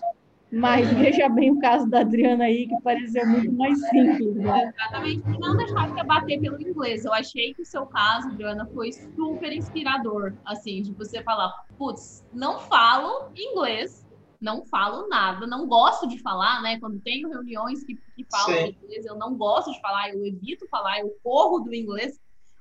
[0.49, 4.71] Mas veja bem o caso da Adriana aí, que pareceu muito mais simples, né?
[4.73, 5.29] Exatamente.
[5.29, 7.03] E não deixar de bater pelo inglês.
[7.03, 10.33] Eu achei que o seu caso, Adriana, foi super inspirador.
[10.45, 14.06] Assim, de você falar, putz, não falo inglês,
[14.39, 16.79] não falo nada, não gosto de falar, né?
[16.79, 18.77] Quando tenho reuniões que, que falam Sim.
[18.81, 22.19] inglês, eu não gosto de falar, eu evito falar, eu corro do inglês,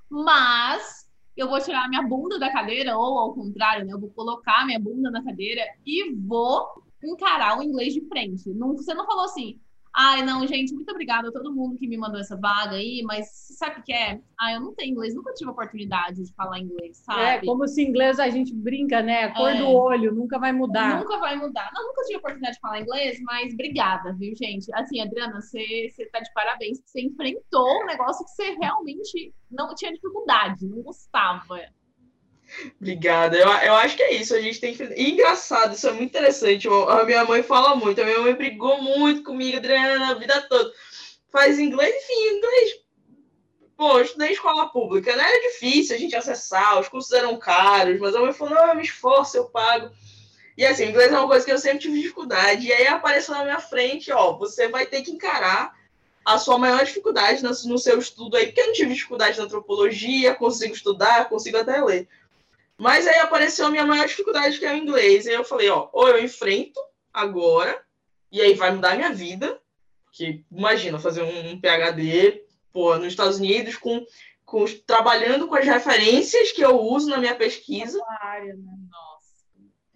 [0.08, 1.06] mas
[1.36, 3.92] eu vou tirar minha bunda da cadeira, ou ao contrário, né?
[3.92, 6.66] Eu vou colocar minha bunda na cadeira e vou
[7.04, 8.48] encarar o inglês de frente.
[8.50, 9.60] Não, você não falou assim,
[9.96, 13.28] ai, não, gente, muito obrigada a todo mundo que me mandou essa vaga aí, mas
[13.58, 14.20] sabe o que é?
[14.38, 17.46] Ah, eu não tenho inglês, nunca tive oportunidade de falar inglês, É, sabe?
[17.46, 19.24] como se inglês a gente brinca, né?
[19.24, 19.58] A cor É.
[19.58, 20.98] do olho nunca vai mudar.
[21.00, 21.70] Nunca vai mudar.
[21.74, 24.66] Não, nunca tive oportunidade de falar inglês, mas obrigada, viu, gente?
[24.74, 29.74] Assim, Adriana, você, você tá de parabéns, você enfrentou um negócio que você realmente não
[29.74, 31.58] tinha dificuldade, não gostava.
[32.80, 33.36] Obrigada.
[33.36, 34.34] Eu, eu acho que é isso.
[34.34, 34.82] A gente tem que.
[34.82, 36.68] E engraçado, isso é muito interessante.
[36.68, 38.00] A minha mãe fala muito.
[38.00, 40.72] A minha mãe brigou muito comigo, Adriana, a vida toda.
[41.30, 42.80] Faz inglês, enfim, inglês.
[43.76, 45.22] Pô, eu estudei em escola pública, né?
[45.22, 48.74] Era difícil a gente acessar, os cursos eram caros, mas a mãe falou: não, eu
[48.74, 49.90] me esforço, eu pago.
[50.56, 52.66] E assim, inglês é uma coisa que eu sempre tive dificuldade.
[52.66, 55.74] E aí apareceu na minha frente: ó, você vai ter que encarar
[56.24, 60.34] a sua maior dificuldade no seu estudo aí, porque eu não tive dificuldade na antropologia,
[60.34, 62.08] consigo estudar, consigo até ler.
[62.78, 65.26] Mas aí apareceu a minha maior dificuldade, que é o inglês.
[65.26, 66.78] E aí eu falei, ó, ou eu enfrento
[67.12, 67.80] agora,
[68.30, 69.60] e aí vai mudar a minha vida.
[70.04, 74.04] Porque imagina fazer um, um PhD pô, nos Estados Unidos com,
[74.44, 77.98] com trabalhando com as referências que eu uso na minha pesquisa.
[78.20, 78.72] Área, né?
[78.90, 79.26] Nossa.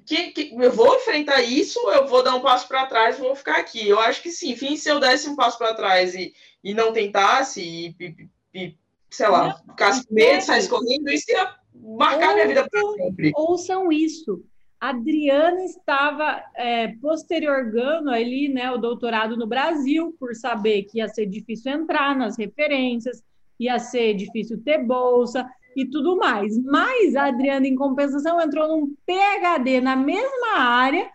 [0.06, 3.36] Que, que eu vou enfrentar isso, eu vou dar um passo para trás e vou
[3.36, 3.86] ficar aqui.
[3.86, 6.92] Eu acho que sim, enfim, se eu desse um passo para trás e, e não
[6.92, 8.76] tentasse, e, e- e,
[9.10, 13.32] sei lá, ficasse com medo, saísse correndo, isso ia marcar minha vida para sempre.
[13.34, 14.42] Ouçam isso.
[14.80, 21.26] Adriana estava é, postergando ali, né, o doutorado no Brasil, por saber que ia ser
[21.26, 23.22] difícil entrar nas referências,
[23.58, 25.46] ia ser difícil ter bolsa
[25.76, 26.58] e tudo mais.
[26.64, 31.10] Mas a Adriana, em compensação, entrou num PhD na mesma área,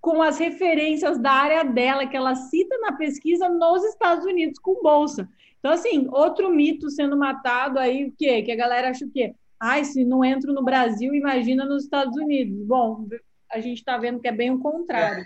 [0.00, 4.80] com as referências da área dela, que ela cita na pesquisa nos Estados Unidos, com
[4.82, 5.28] bolsa.
[5.58, 8.42] Então, assim, outro mito sendo matado aí, o quê?
[8.42, 9.34] Que a galera acha o quê?
[9.60, 12.66] Ai, se não entro no Brasil, imagina nos Estados Unidos.
[12.66, 13.06] Bom,
[13.50, 15.24] a gente está vendo que é bem o contrário.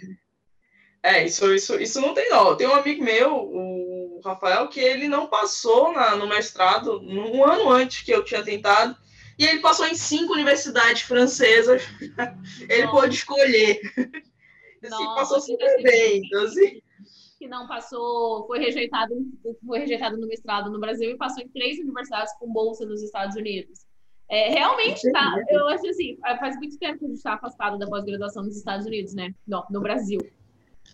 [1.03, 2.57] É, isso, isso, isso não tem não.
[2.57, 7.69] Tem um amigo meu, o Rafael, que ele não passou na- no mestrado um ano
[7.71, 8.97] antes que eu tinha tentado,
[9.39, 11.83] e ele passou em cinco universidades francesas.
[12.69, 13.81] ele pôde escolher.
[14.83, 16.23] Assim, passou super bem.
[16.25, 16.81] Então, assim,
[17.39, 19.15] Que não passou, foi rejeitado,
[19.67, 23.37] foi rejeitado no mestrado no Brasil e passou em três universidades com bolsa nos Estados
[23.37, 23.81] Unidos.
[24.29, 27.87] É, realmente tá, eu acho assim, faz muito tempo que a gente está afastado da
[27.87, 29.35] pós-graduação nos Estados Unidos, né?
[29.47, 30.19] No, no Brasil.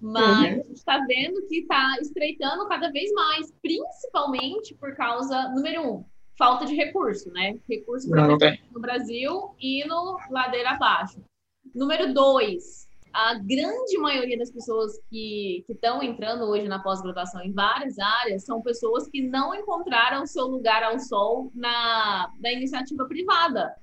[0.01, 0.45] Mas Uhum.
[0.45, 6.05] a gente está vendo que está estreitando cada vez mais, principalmente por causa, número um,
[6.37, 7.59] falta de recurso, né?
[7.69, 8.39] Recurso Não, não
[8.73, 11.23] no Brasil e no ladeira abaixo.
[11.75, 17.99] Número dois, a grande maioria das pessoas que estão entrando hoje na pós-graduação em várias
[17.99, 23.75] áreas são pessoas que não encontraram seu lugar ao sol na, na iniciativa privada.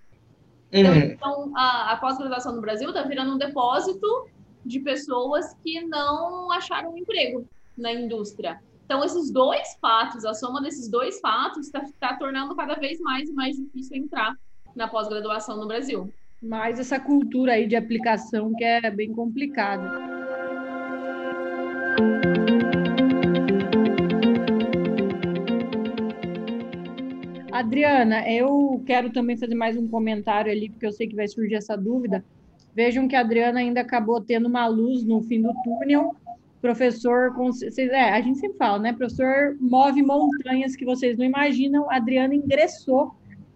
[0.71, 0.99] Então, uhum.
[0.99, 4.27] então, a, a pós-graduação no Brasil está virando um depósito
[4.65, 7.47] de pessoas que não acharam um emprego
[7.77, 8.61] na indústria.
[8.85, 13.33] Então, esses dois fatos, a soma desses dois fatos, está tornando cada vez mais e
[13.33, 14.33] mais difícil entrar
[14.75, 16.11] na pós-graduação no Brasil.
[16.41, 20.17] Mas essa cultura aí de aplicação que é bem complicada.
[27.51, 31.55] Adriana, eu quero também fazer mais um comentário ali, porque eu sei que vai surgir
[31.55, 32.23] essa dúvida.
[32.75, 36.15] Vejam que a Adriana ainda acabou tendo uma luz no fim do túnel.
[36.61, 37.33] Professor,
[37.79, 38.93] é, a gente sempre fala, né?
[38.93, 41.89] Professor move montanhas que vocês não imaginam.
[41.89, 43.15] A Adriana ingressou,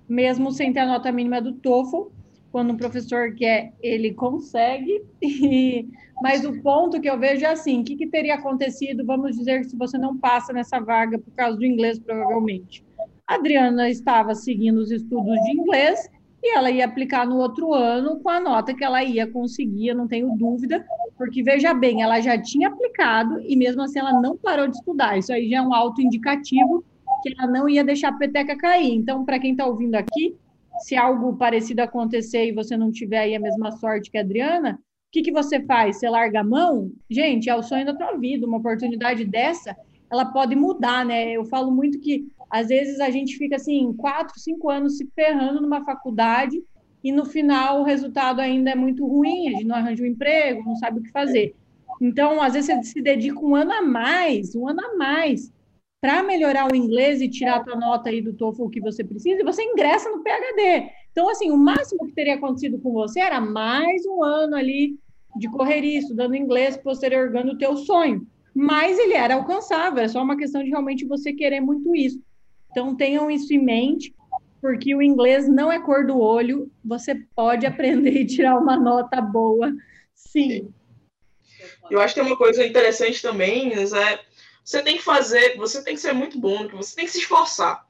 [0.09, 2.20] mesmo sem ter a nota mínima do TOEFL.
[2.51, 5.01] Quando um professor quer, ele consegue.
[5.23, 5.87] E-
[6.21, 9.03] mas o ponto que eu vejo é assim: o que, que teria acontecido?
[9.05, 12.83] Vamos dizer que se você não passa nessa vaga por causa do inglês, provavelmente.
[13.27, 16.07] A Adriana estava seguindo os estudos de inglês
[16.43, 19.95] e ela ia aplicar no outro ano com a nota que ela ia conseguir, eu
[19.95, 20.83] não tenho dúvida,
[21.17, 25.17] porque veja bem, ela já tinha aplicado e mesmo assim ela não parou de estudar.
[25.17, 26.83] Isso aí já é um autoindicativo
[27.21, 28.93] que ela não ia deixar a peteca cair.
[28.93, 30.35] Então, para quem está ouvindo aqui,
[30.81, 34.73] se algo parecido acontecer e você não tiver aí a mesma sorte que a Adriana,
[34.73, 35.97] o que, que você faz?
[35.97, 36.91] Você larga a mão?
[37.09, 38.47] Gente, é o sonho da tua vida.
[38.47, 39.75] Uma oportunidade dessa,
[40.09, 41.31] ela pode mudar, né?
[41.31, 45.61] Eu falo muito que às vezes a gente fica assim, quatro, cinco anos se ferrando
[45.61, 46.61] numa faculdade
[47.03, 50.63] e no final o resultado ainda é muito ruim, a gente não arranja um emprego,
[50.63, 51.55] não sabe o que fazer.
[51.99, 55.51] Então, às vezes você se dedica um ano a mais, um ano a mais,
[56.01, 59.39] para melhorar o inglês e tirar a tua nota aí do TOEFL que você precisa,
[59.39, 60.89] e você ingressa no PhD.
[61.11, 64.97] Então, assim, o máximo que teria acontecido com você era mais um ano ali
[65.37, 68.25] de correria, estudando inglês, postergando o teu sonho.
[68.53, 72.19] Mas ele era alcançável, é só uma questão de realmente você querer muito isso.
[72.71, 74.13] Então, tenham isso em mente.
[74.59, 79.21] porque o inglês não é cor do olho, você pode aprender e tirar uma nota
[79.21, 79.71] boa,
[80.15, 80.67] sim.
[81.89, 84.19] Eu acho que tem uma coisa interessante também, é
[84.63, 87.87] você tem que fazer, você tem que ser muito bom, você tem que se esforçar.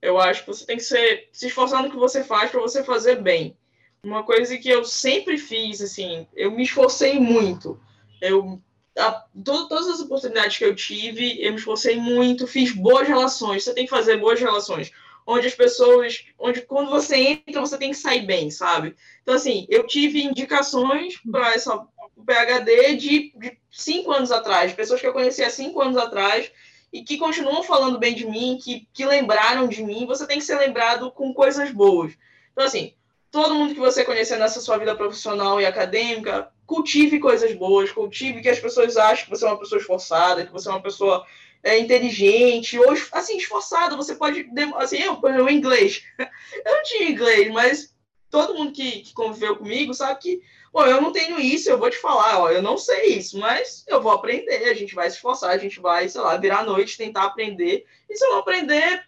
[0.00, 2.84] Eu acho que você tem que ser, se esforçar no que você faz para você
[2.84, 3.56] fazer bem.
[4.02, 7.80] Uma coisa que eu sempre fiz, assim, eu me esforcei muito.
[8.20, 8.60] Eu
[8.96, 13.64] a, todas as oportunidades que eu tive, eu me esforcei muito, fiz boas relações.
[13.64, 14.92] Você tem que fazer boas relações
[15.30, 18.96] onde as pessoas, onde quando você entra, você tem que sair bem, sabe?
[19.22, 21.86] Então, assim, eu tive indicações para essa
[22.24, 26.50] PHD de, de cinco anos atrás, pessoas que eu conheci há cinco anos atrás
[26.92, 30.06] e que continuam falando bem de mim, que, que lembraram de mim.
[30.06, 32.12] Você tem que ser lembrado com coisas boas.
[32.52, 32.94] Então, assim,
[33.30, 38.40] todo mundo que você conhecer nessa sua vida profissional e acadêmica, cultive coisas boas, cultive
[38.40, 41.24] que as pessoas achem que você é uma pessoa esforçada, que você é uma pessoa
[41.62, 44.48] é, inteligente, ou assim, esforçado, você pode.
[44.76, 46.02] Assim, eu, por exemplo, inglês.
[46.18, 47.94] Eu não tinha inglês, mas
[48.30, 50.42] todo mundo que, que conviveu comigo sabe que,
[50.78, 53.84] bom, eu não tenho isso, eu vou te falar, ó, eu não sei isso, mas
[53.88, 56.64] eu vou aprender, a gente vai se esforçar, a gente vai, sei lá, virar a
[56.64, 57.84] noite, tentar aprender.
[58.08, 59.04] E se eu não aprender,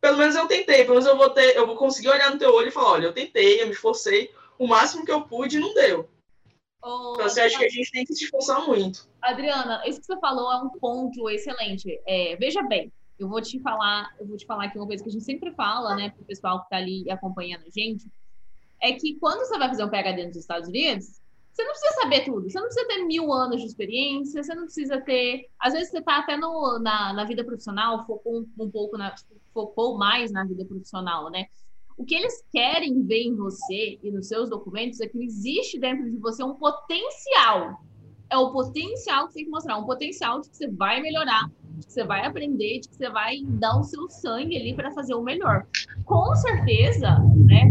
[0.00, 2.54] pelo menos eu tentei, pelo menos eu vou ter, eu vou conseguir olhar no teu
[2.54, 5.60] olho e falar, olha, eu tentei, eu me esforcei, o máximo que eu pude e
[5.60, 6.08] não deu.
[6.78, 9.08] Então, assim, acho que a gente tem que se esforçar muito.
[9.20, 12.00] Adriana, isso que você falou é um ponto excelente.
[12.06, 15.08] É, veja bem, eu vou te falar, eu vou te falar aqui uma coisa que
[15.08, 18.06] a gente sempre fala, né, pro pessoal que tá ali acompanhando a gente,
[18.80, 21.20] é que quando você vai fazer um PhD nos Estados Unidos,
[21.58, 24.64] você não precisa saber tudo, você não precisa ter mil anos de experiência, você não
[24.64, 25.48] precisa ter.
[25.58, 29.12] Às vezes você tá até no, na, na vida profissional, focou um, um pouco na,
[29.52, 31.46] focou mais na vida profissional, né?
[31.96, 36.08] O que eles querem ver em você e nos seus documentos é que existe dentro
[36.08, 37.80] de você um potencial.
[38.30, 41.50] É o potencial que você tem que mostrar, um potencial de que você vai melhorar,
[41.70, 44.92] de que você vai aprender, de que você vai dar o seu sangue ali para
[44.92, 45.66] fazer o melhor.
[46.04, 47.18] Com certeza,
[47.48, 47.64] né?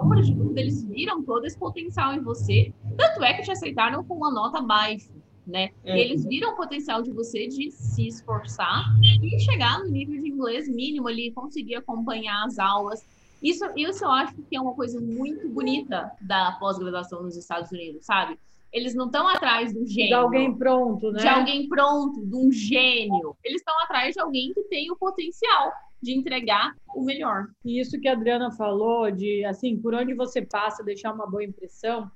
[0.00, 2.72] Sombra de dúvida, eles viram todo esse potencial em você.
[2.96, 5.10] Tanto é que te aceitaram com uma nota baixa,
[5.46, 5.70] né?
[5.84, 5.94] Uhum.
[5.94, 8.84] eles viram o potencial de você de se esforçar
[9.22, 13.04] e chegar no nível de inglês mínimo ali, conseguir acompanhar as aulas.
[13.42, 18.04] Isso, isso eu acho que é uma coisa muito bonita da pós-graduação nos Estados Unidos,
[18.04, 18.38] sabe?
[18.72, 21.20] Eles não estão atrás do De gênio, alguém pronto, né?
[21.20, 23.36] de alguém pronto, de um gênio.
[23.44, 25.72] Eles estão atrás de alguém que tem o potencial
[26.02, 27.46] de entregar o melhor.
[27.64, 31.44] E isso que a Adriana falou, de assim, por onde você passa, deixar uma boa
[31.44, 32.10] impressão.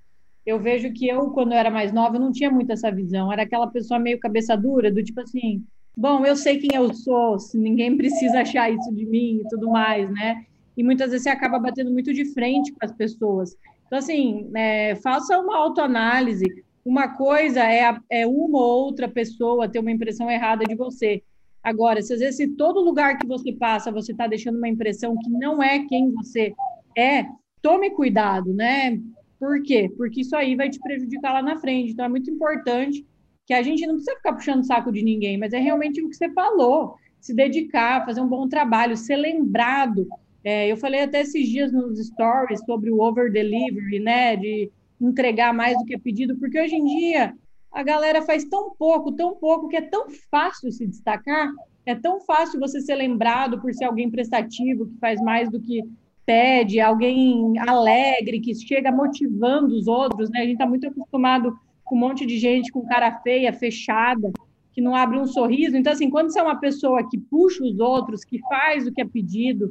[0.47, 3.33] Eu vejo que eu, quando eu era mais nova, não tinha muito essa visão.
[3.33, 5.65] Era aquela pessoa meio cabeça dura, do tipo assim,
[5.97, 10.11] bom, eu sei quem eu sou, ninguém precisa achar isso de mim e tudo mais,
[10.11, 10.45] né?
[10.77, 13.57] E muitas vezes você acaba batendo muito de frente com as pessoas.
[13.87, 16.47] Então, assim, é, faça uma autoanálise.
[16.85, 21.23] Uma coisa é, a- é uma ou outra pessoa ter uma impressão errada de você.
[21.65, 25.17] Agora, se às vezes se todo lugar que você passa você está deixando uma impressão
[25.17, 26.53] que não é quem você
[26.97, 27.25] é,
[27.63, 29.01] tome cuidado, né?
[29.41, 29.91] Por quê?
[29.97, 31.93] Porque isso aí vai te prejudicar lá na frente.
[31.93, 33.05] Então é muito importante
[33.47, 36.09] que a gente não precisa ficar puxando o saco de ninguém, mas é realmente o
[36.09, 40.07] que você falou, se dedicar, fazer um bom trabalho, ser lembrado.
[40.43, 44.37] É, eu falei até esses dias nos stories sobre o over delivery, né?
[44.37, 47.35] De entregar mais do que é pedido, porque hoje em dia
[47.75, 51.51] a galera faz tão pouco, tão pouco, que é tão fácil se destacar,
[51.85, 55.83] é tão fácil você ser lembrado por ser alguém prestativo, que faz mais do que
[56.25, 60.39] pede, alguém alegre, que chega motivando os outros, né?
[60.39, 64.33] A gente está muito acostumado com um monte de gente com cara feia, fechada,
[64.73, 65.77] que não abre um sorriso.
[65.77, 69.03] Então, assim, quando você é uma pessoa que puxa os outros, que faz o que
[69.03, 69.69] é pedido,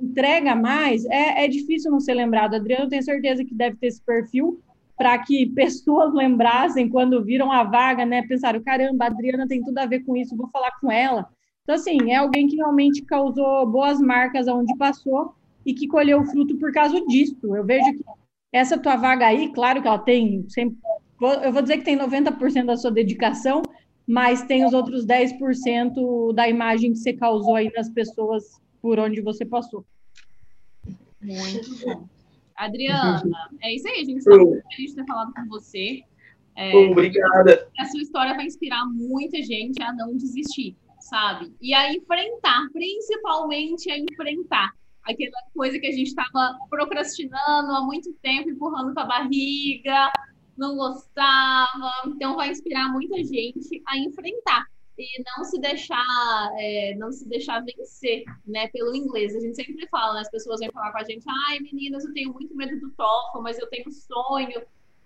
[0.00, 2.54] entrega mais, é, é difícil não ser lembrado.
[2.54, 4.60] Adriano, tenho certeza que deve ter esse perfil
[5.02, 8.22] para que pessoas lembrassem quando viram a vaga, né?
[8.22, 11.28] Pensaram, caramba, a Adriana tem tudo a ver com isso, vou falar com ela.
[11.64, 15.34] Então, assim, é alguém que realmente causou boas marcas aonde passou
[15.66, 17.34] e que colheu o fruto por causa disso.
[17.42, 18.04] Eu vejo que
[18.52, 20.78] essa tua vaga aí, claro que ela tem, sempre,
[21.42, 23.60] eu vou dizer que tem 90% da sua dedicação,
[24.06, 28.44] mas tem os outros 10% da imagem que você causou aí nas pessoas
[28.80, 29.84] por onde você passou.
[31.20, 32.21] Muito bom.
[32.56, 33.22] Adriana,
[33.62, 36.02] é isso aí, a gente está muito feliz de ter falado com você.
[36.54, 37.68] É, Obrigada.
[37.78, 41.52] a sua história vai inspirar muita gente a não desistir, sabe?
[41.60, 44.72] E a enfrentar, principalmente a enfrentar
[45.02, 50.12] aquela coisa que a gente estava procrastinando há muito tempo, empurrando com a barriga,
[50.56, 51.90] não gostava.
[52.06, 54.66] Então vai inspirar muita gente a enfrentar
[54.98, 59.34] e não se deixar, é, não se deixar vencer, né, pelo inglês.
[59.34, 62.12] A gente sempre fala, né, as pessoas vêm falar com a gente, ai meninas, eu
[62.12, 64.62] tenho muito medo do TOEFL, mas eu tenho sonho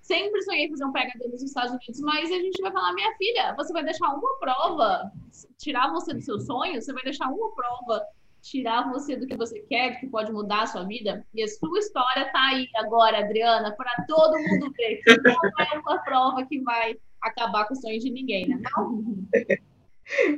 [0.06, 3.54] sempre sonhei fazer um PhD nos Estados Unidos, mas a gente vai falar, minha filha,
[3.56, 5.10] você vai deixar uma prova
[5.58, 6.80] tirar você do seu sonho?
[6.80, 8.06] Você vai deixar uma prova
[8.40, 11.26] tirar você do que você quer, do que pode mudar a sua vida.
[11.34, 15.02] E a sua história tá aí agora, Adriana, para todo mundo ver.
[15.02, 18.62] Que não é uma prova que vai acabar com o sonho de ninguém, né?
[18.76, 19.02] Não?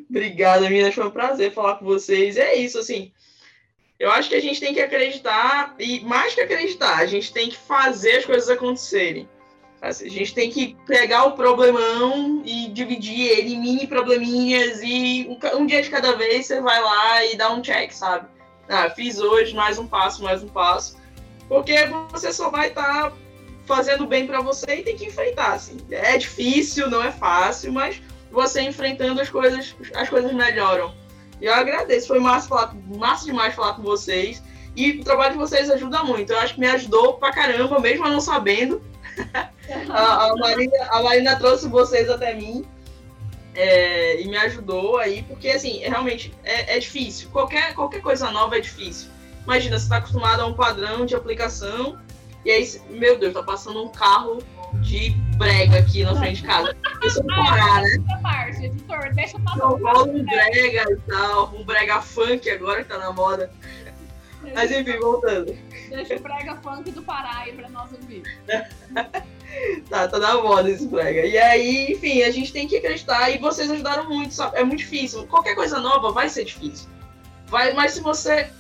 [0.08, 0.94] Obrigada, meninas.
[0.94, 2.36] Foi um prazer falar com vocês.
[2.36, 3.12] É isso, assim.
[3.98, 7.48] Eu acho que a gente tem que acreditar, e mais que acreditar, a gente tem
[7.48, 9.28] que fazer as coisas acontecerem.
[9.82, 15.28] Assim, a gente tem que pegar o problemão e dividir ele em mini probleminhas e
[15.54, 18.28] um, dia de cada vez você vai lá e dá um check, sabe?
[18.68, 20.96] Ah, fiz hoje mais um passo, mais um passo.
[21.48, 21.74] Porque
[22.10, 23.16] você só vai estar tá
[23.66, 25.76] fazendo bem para você e tem que enfrentar, assim.
[25.90, 28.00] É difícil, não é fácil, mas
[28.30, 30.94] você enfrentando as coisas, as coisas melhoram.
[31.40, 34.42] E eu agradeço, foi massa, falar, massa demais falar com vocês.
[34.74, 36.32] E o trabalho de vocês ajuda muito.
[36.32, 38.82] Eu acho que me ajudou pra caramba, mesmo não sabendo.
[39.90, 42.64] a, a, Marina, a Marina trouxe vocês até mim.
[43.54, 47.28] É, e me ajudou aí, porque assim, realmente é, é, difícil.
[47.30, 49.10] Qualquer, qualquer coisa nova é difícil.
[49.42, 51.98] Imagina, você está acostumado a um padrão de aplicação,
[52.44, 54.38] e aí, meu Deus, tá passando um carro
[54.74, 56.76] de brega aqui na frente de casa.
[57.00, 58.20] Deixa eu parar, né?
[58.22, 62.98] Parte, editor, deixa eu passar um brega e tal, um brega funk agora que tá
[62.98, 63.50] na moda.
[64.54, 65.56] Mas enfim, voltando.
[65.88, 68.22] Deixa o brega funk do Pará aí pra nós ouvir.
[69.90, 71.26] tá, tá na moda esse brega.
[71.26, 74.56] E aí, enfim, a gente tem que acreditar e vocês ajudaram muito, sabe?
[74.56, 75.26] É muito difícil.
[75.26, 76.88] Qualquer coisa nova vai ser difícil.
[77.46, 78.50] Vai, mas se você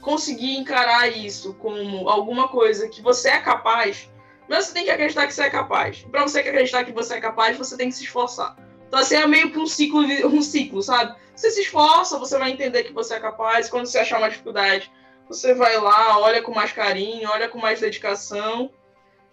[0.00, 4.10] conseguir encarar isso como alguma coisa que você é capaz,
[4.48, 6.02] mas você tem que acreditar que você é capaz.
[6.10, 8.56] Para você acreditar que você é capaz, você tem que se esforçar.
[8.88, 11.16] Então, assim, é meio que um ciclo, um ciclo, sabe?
[11.34, 13.70] Você se esforça, você vai entender que você é capaz.
[13.70, 14.92] Quando você achar uma dificuldade,
[15.26, 18.70] você vai lá, olha com mais carinho, olha com mais dedicação.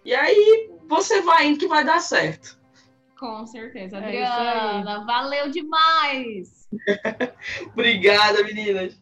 [0.04, 2.58] E aí você vai indo que vai dar certo.
[3.18, 3.98] Com certeza.
[3.98, 6.66] É Adriana, valeu demais!
[7.74, 8.98] Obrigada, meninas.